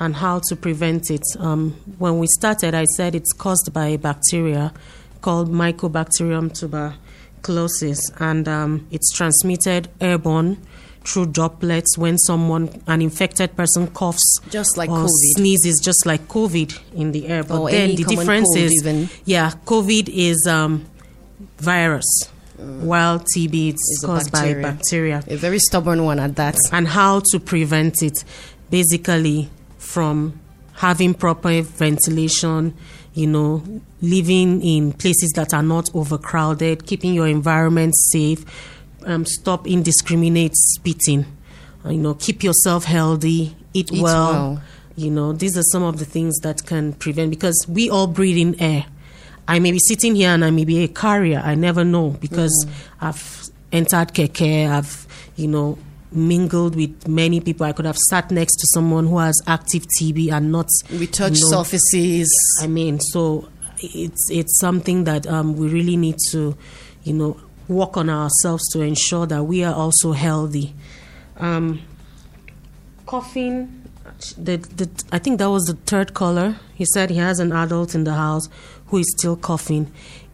[0.00, 1.22] And how to prevent it.
[1.38, 4.72] Um, when we started, I said it's caused by a bacteria
[5.20, 10.56] called Mycobacterium tuberculosis, and um, it's transmitted airborne
[11.04, 15.36] through droplets when someone, an infected person, coughs, just like or COVID.
[15.36, 17.42] sneezes, just like COVID in the air.
[17.42, 19.08] But then the difference is, even.
[19.24, 20.86] yeah, COVID is um,
[21.58, 22.06] virus.
[22.58, 22.82] Mm.
[22.82, 26.56] While TB is caused by bacteria, a very stubborn one at that.
[26.72, 28.22] And how to prevent it,
[28.68, 29.48] basically
[29.90, 30.40] from
[30.74, 32.74] having proper ventilation,
[33.12, 33.62] you know,
[34.00, 38.44] living in places that are not overcrowded, keeping your environment safe,
[39.04, 41.26] um, stop indiscriminate spitting,
[41.84, 44.32] you know, keep yourself healthy, eat, eat well.
[44.32, 44.62] well.
[44.96, 48.36] You know, these are some of the things that can prevent because we all breathe
[48.36, 48.84] in air.
[49.48, 51.42] I may be sitting here and I may be a carrier.
[51.44, 52.72] I never know because mm.
[53.00, 54.68] I've entered keke.
[54.68, 55.78] I've, you know,
[56.12, 57.66] mingled with many people.
[57.66, 60.68] I could have sat next to someone who has active TB and not.
[60.90, 62.28] We touch you know, surfaces.
[62.60, 63.48] I mean, so
[63.78, 66.56] it's it's something that um, we really need to,
[67.04, 70.74] you know, work on ourselves to ensure that we are also healthy.
[71.36, 71.82] Um,
[73.06, 73.76] coughing.
[74.36, 76.56] The, the, I think that was the third caller.
[76.74, 78.48] He said he has an adult in the house
[78.86, 79.90] who is still coughing.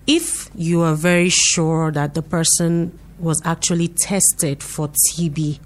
[0.07, 5.61] If you are very sure that the person was actually tested for TB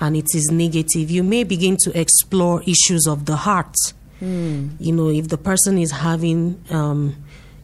[0.00, 3.74] and it is negative, you may begin to explore issues of the heart.
[4.20, 4.70] Mm.
[4.80, 7.16] You know, if the person is having um,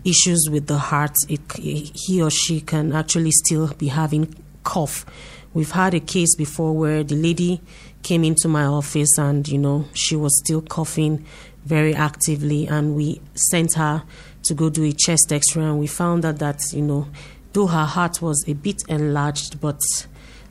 [0.04, 5.06] issues with the heart, it, he or she can actually still be having cough.
[5.54, 7.62] We've had a case before where the lady
[8.02, 11.24] came into my office and, you know, she was still coughing
[11.64, 14.04] very actively, and we sent her
[14.44, 17.08] to go do a chest x ray, and we found out that, you know,
[17.52, 19.80] though her heart was a bit enlarged, but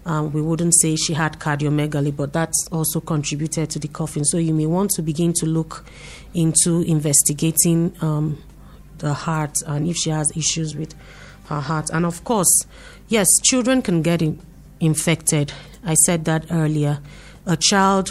[0.05, 4.23] um, we wouldn't say she had cardiomegaly, but that also contributed to the coughing.
[4.23, 5.83] So you may want to begin to look
[6.33, 8.41] into investigating um,
[8.99, 10.93] the heart and if she has issues with
[11.45, 11.89] her heart.
[11.89, 12.65] And of course,
[13.07, 14.39] yes, children can get in-
[14.79, 15.53] infected.
[15.83, 16.99] I said that earlier.
[17.47, 18.09] A child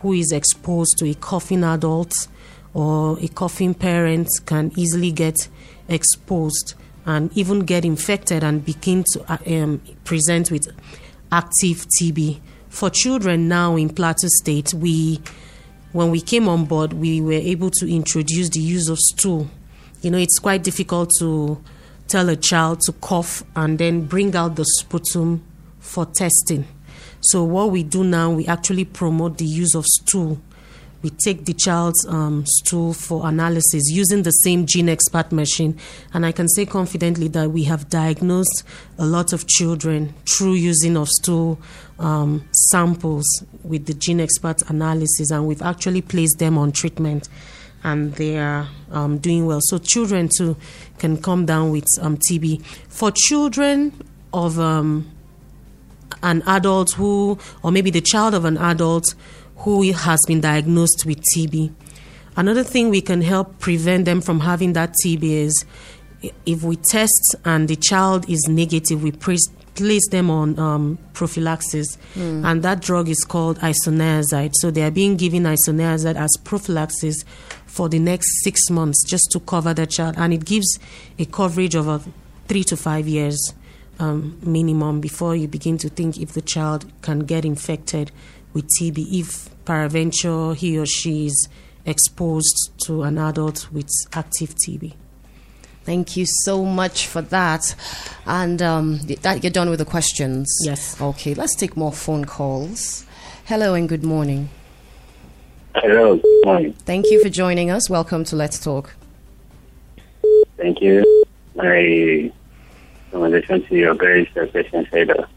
[0.00, 2.28] who is exposed to a coughing adult
[2.74, 5.48] or a coughing parent can easily get
[5.88, 6.74] exposed
[7.06, 10.68] and even get infected and begin to uh, um, present with
[11.30, 12.40] active TB.
[12.68, 15.20] For children now in Plateau State, we
[15.92, 19.48] when we came on board, we were able to introduce the use of stool.
[20.02, 21.62] You know, it's quite difficult to
[22.08, 25.42] tell a child to cough and then bring out the sputum
[25.80, 26.66] for testing.
[27.20, 30.40] So what we do now, we actually promote the use of stool
[31.02, 35.78] we take the child's um, stool for analysis using the same GeneXpert machine.
[36.12, 38.64] And I can say confidently that we have diagnosed
[38.98, 41.60] a lot of children through using of stool
[41.98, 43.26] um, samples
[43.62, 47.28] with the GeneXpert analysis, and we've actually placed them on treatment.
[47.84, 49.60] And they are um, doing well.
[49.62, 50.56] So children too
[50.98, 52.64] can come down with um, TB.
[52.88, 53.92] For children
[54.32, 55.08] of um,
[56.22, 59.14] an adult who, or maybe the child of an adult
[59.58, 61.72] who has been diagnosed with TB.
[62.36, 65.64] Another thing we can help prevent them from having that TB is
[66.46, 72.44] if we test and the child is negative, we place them on um, prophylaxis, mm.
[72.44, 74.52] and that drug is called isoniazid.
[74.54, 77.24] So they are being given isoniazid as prophylaxis
[77.66, 80.78] for the next six months just to cover the child, and it gives
[81.18, 82.02] a coverage of a
[82.48, 83.52] three to five years
[84.00, 88.10] um, minimum before you begin to think if the child can get infected
[88.58, 91.48] with TB if peradventure he or she is
[91.86, 94.94] exposed to an adult with active TB.
[95.84, 97.76] Thank you so much for that.
[98.26, 100.52] And um, that you're done with the questions?
[100.64, 101.00] Yes.
[101.00, 103.06] Okay, let's take more phone calls.
[103.46, 104.48] Hello and good morning.
[105.76, 106.72] Hello, good morning.
[106.84, 107.88] Thank you for joining us.
[107.88, 108.96] Welcome to Let's Talk.
[110.56, 111.04] Thank you.
[111.54, 112.32] My
[113.12, 115.28] recommendation to your very question header.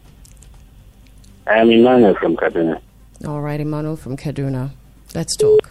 [1.46, 2.80] I am Emmanuel from Kaduna.
[3.26, 4.70] All right, Emmanuel from Kaduna.
[5.14, 5.70] Let's talk.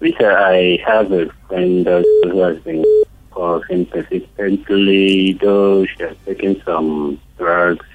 [0.00, 2.84] Lisa, I have a friend who has been
[3.30, 7.86] coughing persistently, though she has taken some drugs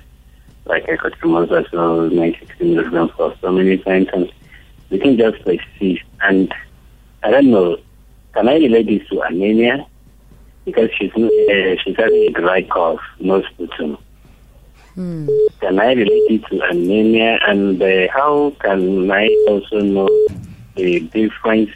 [0.66, 4.32] like ecotrimazole, 960 milligrams for so many times, and
[4.90, 6.04] we can just persist.
[6.22, 6.54] And
[7.24, 7.78] I don't know,
[8.34, 9.86] can I relate this to anemia?
[10.64, 13.98] Because she's uh, she's having a dry cough, no sputum.
[14.96, 15.30] Hmm.
[15.60, 17.40] Can I relate it to anemia?
[17.48, 20.10] And uh, how can I also know
[20.76, 21.70] the difference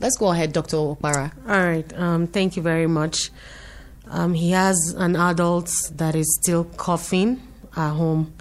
[0.00, 0.76] Let's go ahead, Dr.
[0.76, 1.32] Okpara.
[1.48, 1.92] All right.
[1.98, 3.30] Um, thank you very much.
[4.08, 7.42] Um, he has an adult that is still coughing
[7.76, 8.32] at home,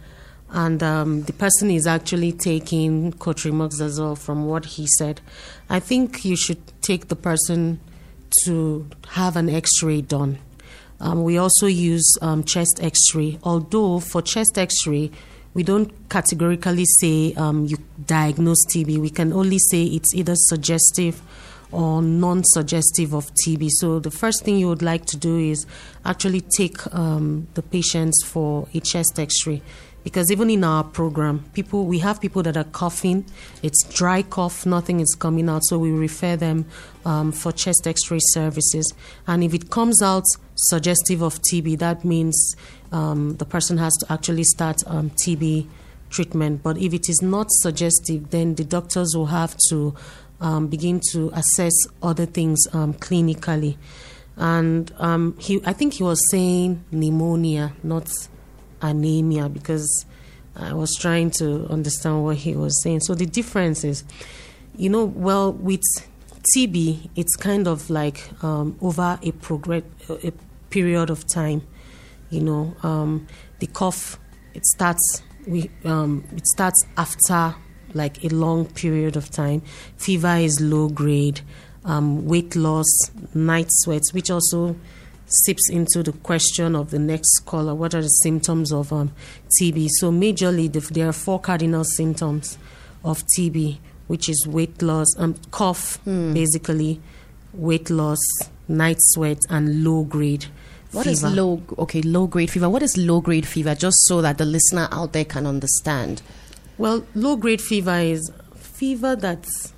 [0.49, 5.21] and um, the person is actually taking cotrimoxazole from what he said.
[5.69, 7.79] I think you should take the person
[8.43, 10.39] to have an X-ray done.
[11.03, 15.11] Um, we also use um, chest X-ray, although for chest X-ray
[15.53, 18.97] we don't categorically say um, you diagnose TB.
[18.97, 21.21] We can only say it's either suggestive
[21.71, 23.69] or non-suggestive of TB.
[23.69, 25.65] So the first thing you would like to do is
[26.05, 29.61] actually take um, the patients for a chest X-ray
[30.03, 33.25] because even in our program, people we have people that are coughing.
[33.61, 36.65] It's dry cough, nothing is coming out, so we refer them
[37.05, 38.93] um, for chest X-ray services.
[39.27, 40.23] And if it comes out
[40.55, 42.55] suggestive of TB, that means
[42.91, 45.67] um, the person has to actually start um, TB
[46.09, 46.63] treatment.
[46.63, 49.95] But if it is not suggestive, then the doctors will have to
[50.39, 53.77] um, begin to assess other things um, clinically.
[54.35, 58.09] And um, he, I think he was saying pneumonia, not
[58.83, 60.05] anemia, because
[60.55, 62.99] I was trying to understand what he was saying.
[63.01, 64.03] So the difference is,
[64.75, 65.81] you know, well, with
[66.55, 69.33] TB, it's kind of like um, over a
[70.09, 70.33] a
[70.69, 71.61] period of time.
[72.29, 73.27] You know, um,
[73.59, 74.19] the cough
[74.53, 77.55] it starts we um, it starts after
[77.93, 79.61] like a long period of time.
[79.97, 81.41] Fever is low grade,
[81.85, 82.87] um, weight loss,
[83.33, 84.75] night sweats, which also
[85.33, 87.75] sips into the question of the next caller.
[87.75, 89.11] What are the symptoms of um,
[89.59, 89.89] TB?
[89.99, 92.57] So majorly, the, there are four cardinal symptoms
[93.03, 93.77] of TB,
[94.07, 96.99] which is weight loss, um, cough, basically,
[97.53, 98.19] weight loss,
[98.67, 100.45] night sweats, and low grade.
[100.91, 101.33] What is fever.
[101.33, 101.63] low?
[101.79, 102.69] Okay, low grade fever.
[102.69, 103.73] What is low grade fever?
[103.73, 106.21] Just so that the listener out there can understand.
[106.77, 109.73] Well, low grade fever is fever that's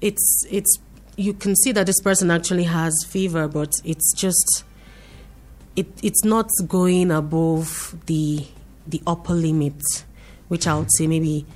[0.00, 0.78] it's it's
[1.22, 4.64] you can see that this person actually has fever, but it's just
[5.76, 8.46] it it's not going above the
[8.86, 9.80] the upper limit,
[10.48, 11.46] which I would say maybe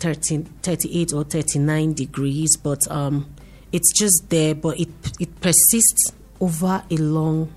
[0.00, 3.34] 13, 38 or 39 degrees, but um,
[3.72, 4.88] it's just there, but it
[5.18, 7.52] it persists over a long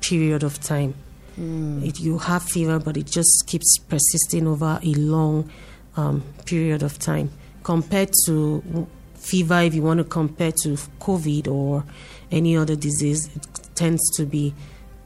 [0.00, 0.94] period of time.
[1.38, 5.50] It, you have fever, but it just keeps persisting over a long
[5.96, 7.30] um, period of time.
[7.62, 8.86] Compared to
[9.28, 10.70] fever, if you want to compare to
[11.00, 11.84] COVID or
[12.30, 14.54] any other disease, it tends to be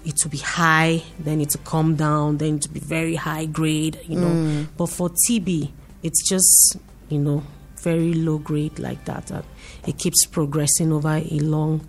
[0.03, 4.01] it to be high, then it to come down, then to be very high grade,
[4.07, 4.67] you know.
[4.77, 5.71] But for TB,
[6.03, 6.77] it's just
[7.09, 7.43] you know
[7.77, 9.31] very low grade like that.
[9.31, 9.43] Uh,
[9.87, 11.89] it keeps progressing over a long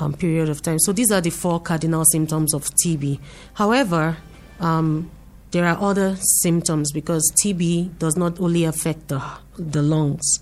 [0.00, 0.78] um, period of time.
[0.78, 3.18] So these are the four cardinal symptoms of TB.
[3.54, 4.16] However,
[4.60, 5.10] um,
[5.50, 9.22] there are other symptoms because TB does not only affect the,
[9.58, 10.40] the lungs,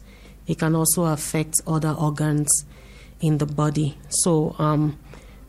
[0.50, 2.48] it can also affect other organs
[3.20, 3.96] in the body.
[4.08, 4.98] So, um,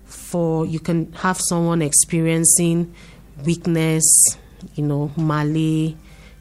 [0.05, 2.93] for you can have someone experiencing
[3.45, 4.03] weakness,
[4.75, 5.95] you know, malaria,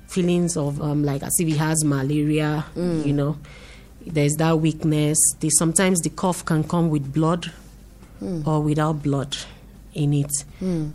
[0.09, 2.65] feelings of um, like as if he has malaria,
[3.07, 3.39] you know,
[4.07, 5.17] there's that weakness.
[5.41, 7.53] They, sometimes the cough can come with blood
[8.45, 9.37] or without blood.
[9.95, 10.31] in it.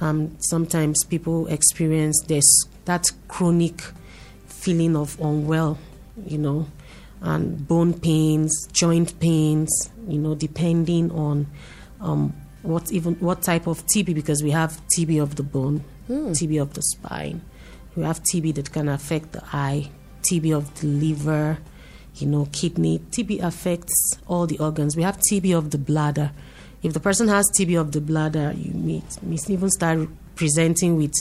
[0.02, 2.46] Um, sometimes people experience this
[2.86, 3.82] that chronic
[4.48, 5.78] feeling of unwell,
[6.26, 6.68] you know,
[7.22, 11.48] and bone pains, joint pains, you know, depending on
[12.02, 16.62] um, what even what type of TB because we have TB of the bone, TB
[16.62, 17.42] of the spine.
[17.96, 19.90] We have TB that can affect the eye,
[20.24, 21.58] TB of the liver,
[22.16, 23.00] you know, kidney.
[23.00, 24.96] TB affects all the organs.
[24.96, 26.32] We have TB of the bladder.
[26.84, 31.14] If the person has TB of the bladder, you may, may even start presenting with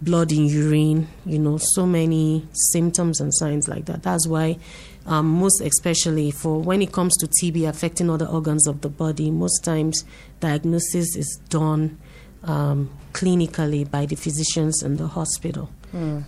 [0.00, 4.02] blood in urine, you know, so many symptoms and signs like that.
[4.02, 4.58] That's why,
[5.06, 9.30] um, most especially for when it comes to TB affecting other organs of the body,
[9.30, 10.04] most times
[10.40, 11.98] diagnosis is done
[12.42, 15.70] um, clinically by the physicians in the hospital.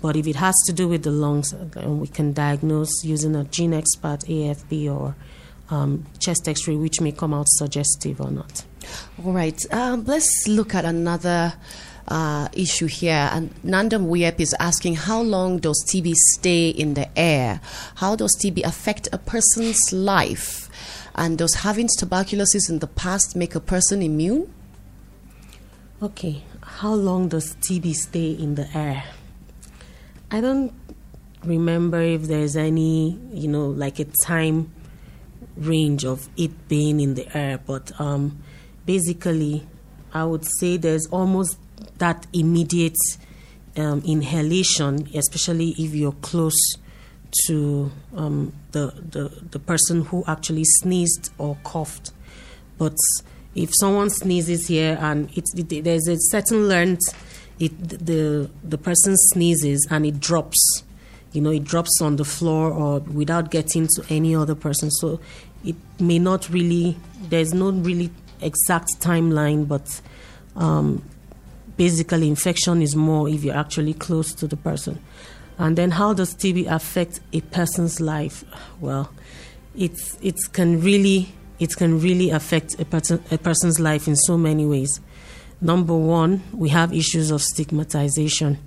[0.00, 4.24] But if it has to do with the lungs, we can diagnose using a GeneXpert,
[4.26, 5.14] AFB, or
[5.70, 8.64] um, chest x ray, which may come out suggestive or not.
[9.22, 11.52] All right, um, let's look at another
[12.08, 13.30] uh, issue here.
[13.32, 17.60] And Nandam Wiep is asking how long does TB stay in the air?
[17.96, 20.68] How does TB affect a person's life?
[21.14, 24.52] And does having tuberculosis in the past make a person immune?
[26.02, 29.04] Okay, how long does TB stay in the air?
[30.30, 30.72] I don't
[31.44, 34.72] remember if there's any, you know, like a time
[35.56, 38.40] range of it being in the air, but um,
[38.86, 39.66] basically,
[40.12, 41.58] I would say there's almost
[41.98, 42.96] that immediate
[43.76, 46.76] um, inhalation, especially if you're close
[47.46, 52.12] to um, the, the the person who actually sneezed or coughed.
[52.78, 52.96] But
[53.54, 57.02] if someone sneezes here and it, it, there's a certain length,
[57.58, 60.84] it the the person sneezes and it drops,
[61.32, 64.90] you know, it drops on the floor or without getting to any other person.
[64.90, 65.20] So
[65.64, 66.96] it may not really.
[67.20, 70.00] There's no really exact timeline, but
[70.56, 71.02] um,
[71.78, 75.02] basically infection is more if you're actually close to the person.
[75.56, 78.44] And then how does TB affect a person's life?
[78.80, 79.10] Well,
[79.74, 84.36] it's it can really it can really affect a, person, a person's life in so
[84.36, 85.00] many ways.
[85.60, 88.58] Number one, we have issues of stigmatization.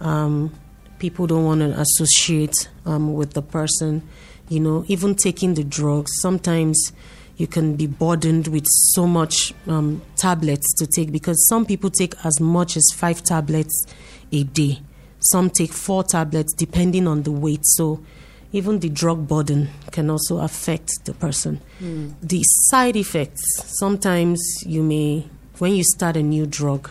[0.00, 0.54] Um,
[1.00, 4.08] people don't want to associate um, with the person.
[4.48, 6.92] You know, even taking the drugs, sometimes
[7.36, 12.14] you can be burdened with so much um, tablets to take because some people take
[12.24, 13.86] as much as five tablets
[14.32, 14.80] a day.
[15.20, 17.64] Some take four tablets depending on the weight.
[17.64, 18.02] So
[18.52, 21.60] even the drug burden can also affect the person.
[22.22, 23.42] The side effects
[23.78, 25.26] sometimes you may,
[25.58, 26.88] when you start a new drug,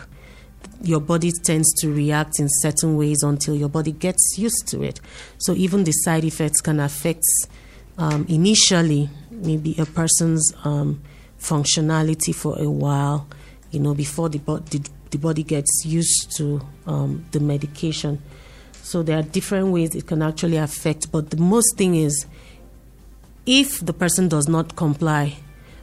[0.82, 5.00] your body tends to react in certain ways until your body gets used to it.
[5.38, 7.24] So even the side effects can affect
[7.98, 11.02] um, initially maybe a person's um,
[11.38, 13.26] functionality for a while,
[13.70, 18.20] you know, before the, bo- the, the body gets used to um, the medication.
[18.82, 22.26] So there are different ways it can actually affect, but the most thing is
[23.44, 25.36] if the person does not comply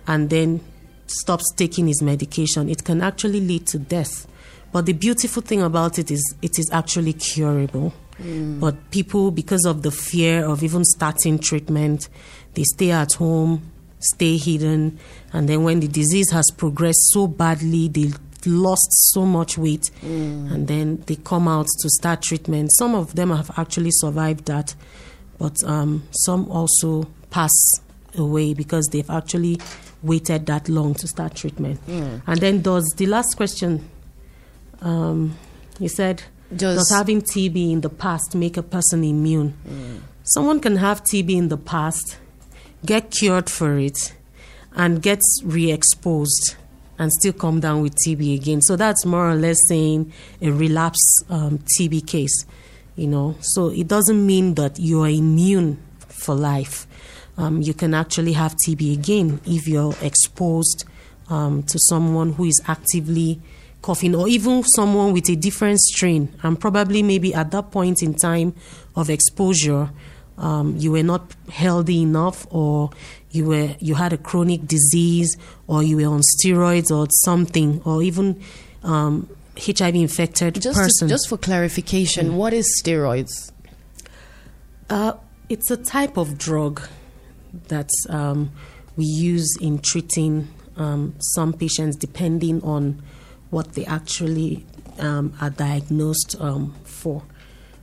[0.07, 0.61] and then
[1.07, 4.27] stops taking his medication, it can actually lead to death.
[4.71, 7.93] But the beautiful thing about it is it is actually curable.
[8.20, 12.09] But people, because of the fear of even starting treatment,
[12.53, 14.99] they stay at home, stay hidden,
[15.32, 18.11] and then when the disease has progressed so badly, they
[18.45, 22.72] lost so much weight, and then they come out to start treatment.
[22.74, 24.76] Some of them have actually survived that,
[25.39, 27.51] but um, some also pass
[28.18, 29.59] away because they've actually
[30.03, 31.80] waited that long to start treatment.
[31.88, 33.89] And then does the last question?
[34.82, 35.38] Um,
[35.80, 36.24] you said
[36.57, 39.53] Does- having TB in the past make a person immune?
[40.23, 42.17] Someone can have TB in the past,
[42.85, 44.13] get cured for it,
[44.75, 46.55] and get re exposed
[46.97, 48.61] and still come down with TB again.
[48.61, 52.45] So that's more or less saying a relapse um, TB case,
[52.95, 53.35] you know.
[53.41, 55.77] So it doesn't mean that you are immune
[56.07, 56.87] for life.
[57.37, 60.85] Um, you can actually have TB again if you're exposed
[61.29, 63.41] um, to someone who is actively
[63.84, 68.15] coughing or even someone with a different strain and probably maybe at that point in
[68.15, 68.55] time
[68.95, 69.91] of exposure
[70.39, 72.89] um, you were not healthy enough or
[73.29, 78.01] you were you had a chronic disease or you were on steroids or something or
[78.01, 78.41] even
[78.84, 81.07] um, HIV infected Just, person.
[81.07, 83.51] just for clarification, what is steroids?
[84.89, 85.13] Uh,
[85.49, 86.81] it's a type of drug
[87.67, 88.51] that um,
[88.95, 93.01] we use in treating um, some patients depending on
[93.53, 94.65] what they actually
[94.99, 97.23] um, are diagnosed um, for.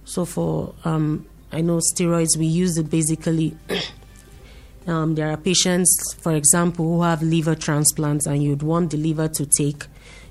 [0.05, 3.57] So, for um, I know steroids, we use it basically.
[4.87, 9.29] um, there are patients, for example, who have liver transplants, and you'd want the liver
[9.29, 9.87] to take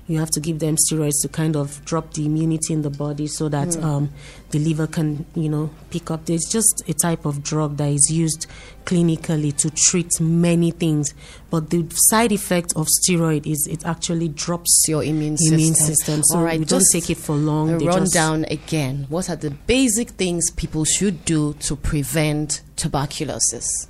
[0.06, 3.28] you have to give them steroids to kind of drop the immunity in the body
[3.28, 3.84] so that mm.
[3.84, 4.10] um,
[4.50, 6.26] the liver can, you know, pick up.
[6.26, 8.48] There's just a type of drug that is used
[8.84, 11.14] clinically to treat many things,
[11.48, 15.54] but the side effect of steroid is it actually drops your immune system.
[15.54, 16.22] Immune system.
[16.24, 17.78] So All right, you don't take it for long.
[17.84, 19.06] Run down again.
[19.08, 23.86] What are the basic things people should do to prevent tuberculosis?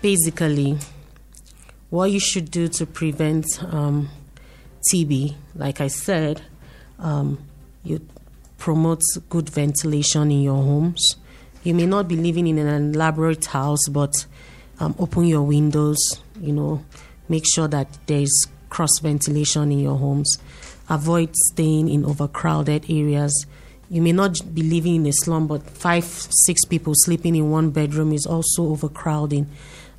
[0.00, 0.78] Basically,
[1.90, 4.08] what you should do to prevent um,
[4.92, 6.42] TB, like I said,
[6.98, 7.38] um,
[7.84, 8.00] you
[8.58, 11.16] promote good ventilation in your homes.
[11.62, 14.26] You may not be living in an elaborate house, but
[14.80, 15.98] um, open your windows.
[16.40, 16.84] You know,
[17.28, 20.38] make sure that there is cross ventilation in your homes.
[20.88, 23.46] Avoid staying in overcrowded areas.
[23.90, 27.70] You may not be living in a slum, but five, six people sleeping in one
[27.70, 29.48] bedroom is also overcrowding,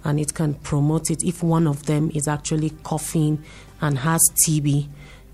[0.04, 3.44] and it can promote it if one of them is actually coughing
[3.82, 4.88] and has TB,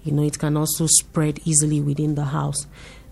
[0.04, 2.68] you know, it can also spread easily within the house.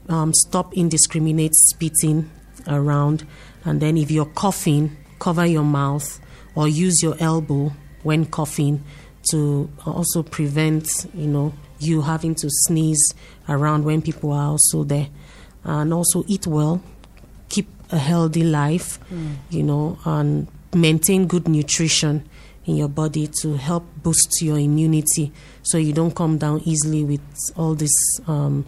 [0.09, 2.29] Um, stop indiscriminate spitting
[2.67, 3.25] around,
[3.65, 6.19] and then if you're coughing, cover your mouth
[6.55, 7.71] or use your elbow
[8.03, 8.83] when coughing
[9.31, 13.13] to also prevent, you know, you having to sneeze
[13.47, 15.07] around when people are also there.
[15.63, 16.83] And also eat well,
[17.47, 19.35] keep a healthy life, mm.
[19.49, 22.27] you know, and maintain good nutrition
[22.65, 25.31] in your body to help boost your immunity
[25.63, 27.21] so you don't come down easily with
[27.55, 27.95] all these
[28.27, 28.65] um,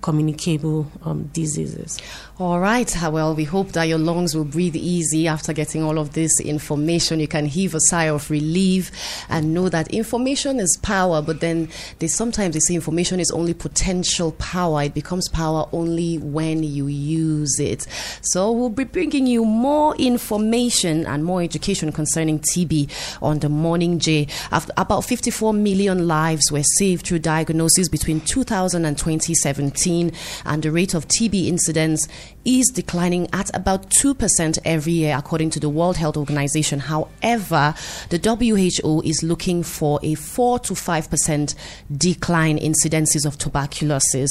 [0.00, 1.98] communicable um, diseases.
[2.42, 2.92] All right.
[3.00, 7.20] Well, we hope that your lungs will breathe easy after getting all of this information.
[7.20, 8.90] You can heave a sigh of relief
[9.28, 11.68] and know that information is power, but then
[12.00, 14.82] they sometimes they say information is only potential power.
[14.82, 17.86] It becomes power only when you use it.
[18.22, 24.00] So we'll be bringing you more information and more education concerning TB on the Morning
[24.00, 24.26] J.
[24.50, 30.10] After about 54 million lives were saved through diagnosis between 2000 and 2017
[30.44, 32.08] and the rate of TB incidence
[32.44, 36.80] is declining at about 2% every year, according to the World Health Organization.
[36.80, 37.74] However,
[38.08, 41.54] the WHO is looking for a 4 to 5%
[41.96, 44.30] decline in incidences of tuberculosis.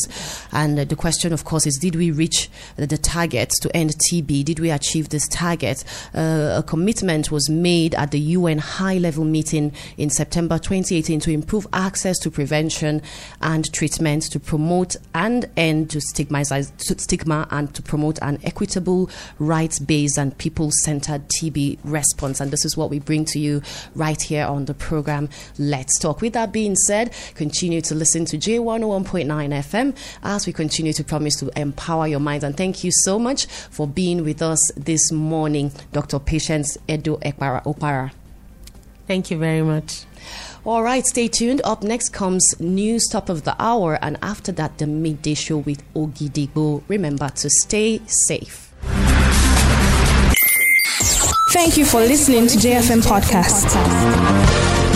[0.52, 4.46] And the question, of course, is did we reach the target to end TB?
[4.46, 5.84] Did we achieve this target?
[6.14, 11.32] Uh, a commitment was made at the UN high level meeting in September 2018 to
[11.32, 13.02] improve access to prevention
[13.42, 19.10] and treatment, to promote and end to stigma and to promote an equitable,
[19.40, 22.40] rights based, and people centered TB response.
[22.40, 23.62] And this is what we bring to you
[23.96, 26.22] right here on the program Let's Talk.
[26.22, 31.36] With that being said, continue to listen to J101.9 FM as we continue to promise
[31.40, 32.44] to empower your minds.
[32.44, 36.20] And thank you so much for being with us this morning, Dr.
[36.20, 38.12] Patience Edo Ekpara Opara.
[39.08, 40.06] Thank you very much.
[40.64, 41.60] All right, stay tuned.
[41.64, 45.82] Up next comes news top of the hour, and after that, the midday show with
[45.96, 46.84] Ogidigbo.
[46.88, 48.72] Remember to stay safe.
[51.52, 54.91] Thank you for listening to JFM Podcast.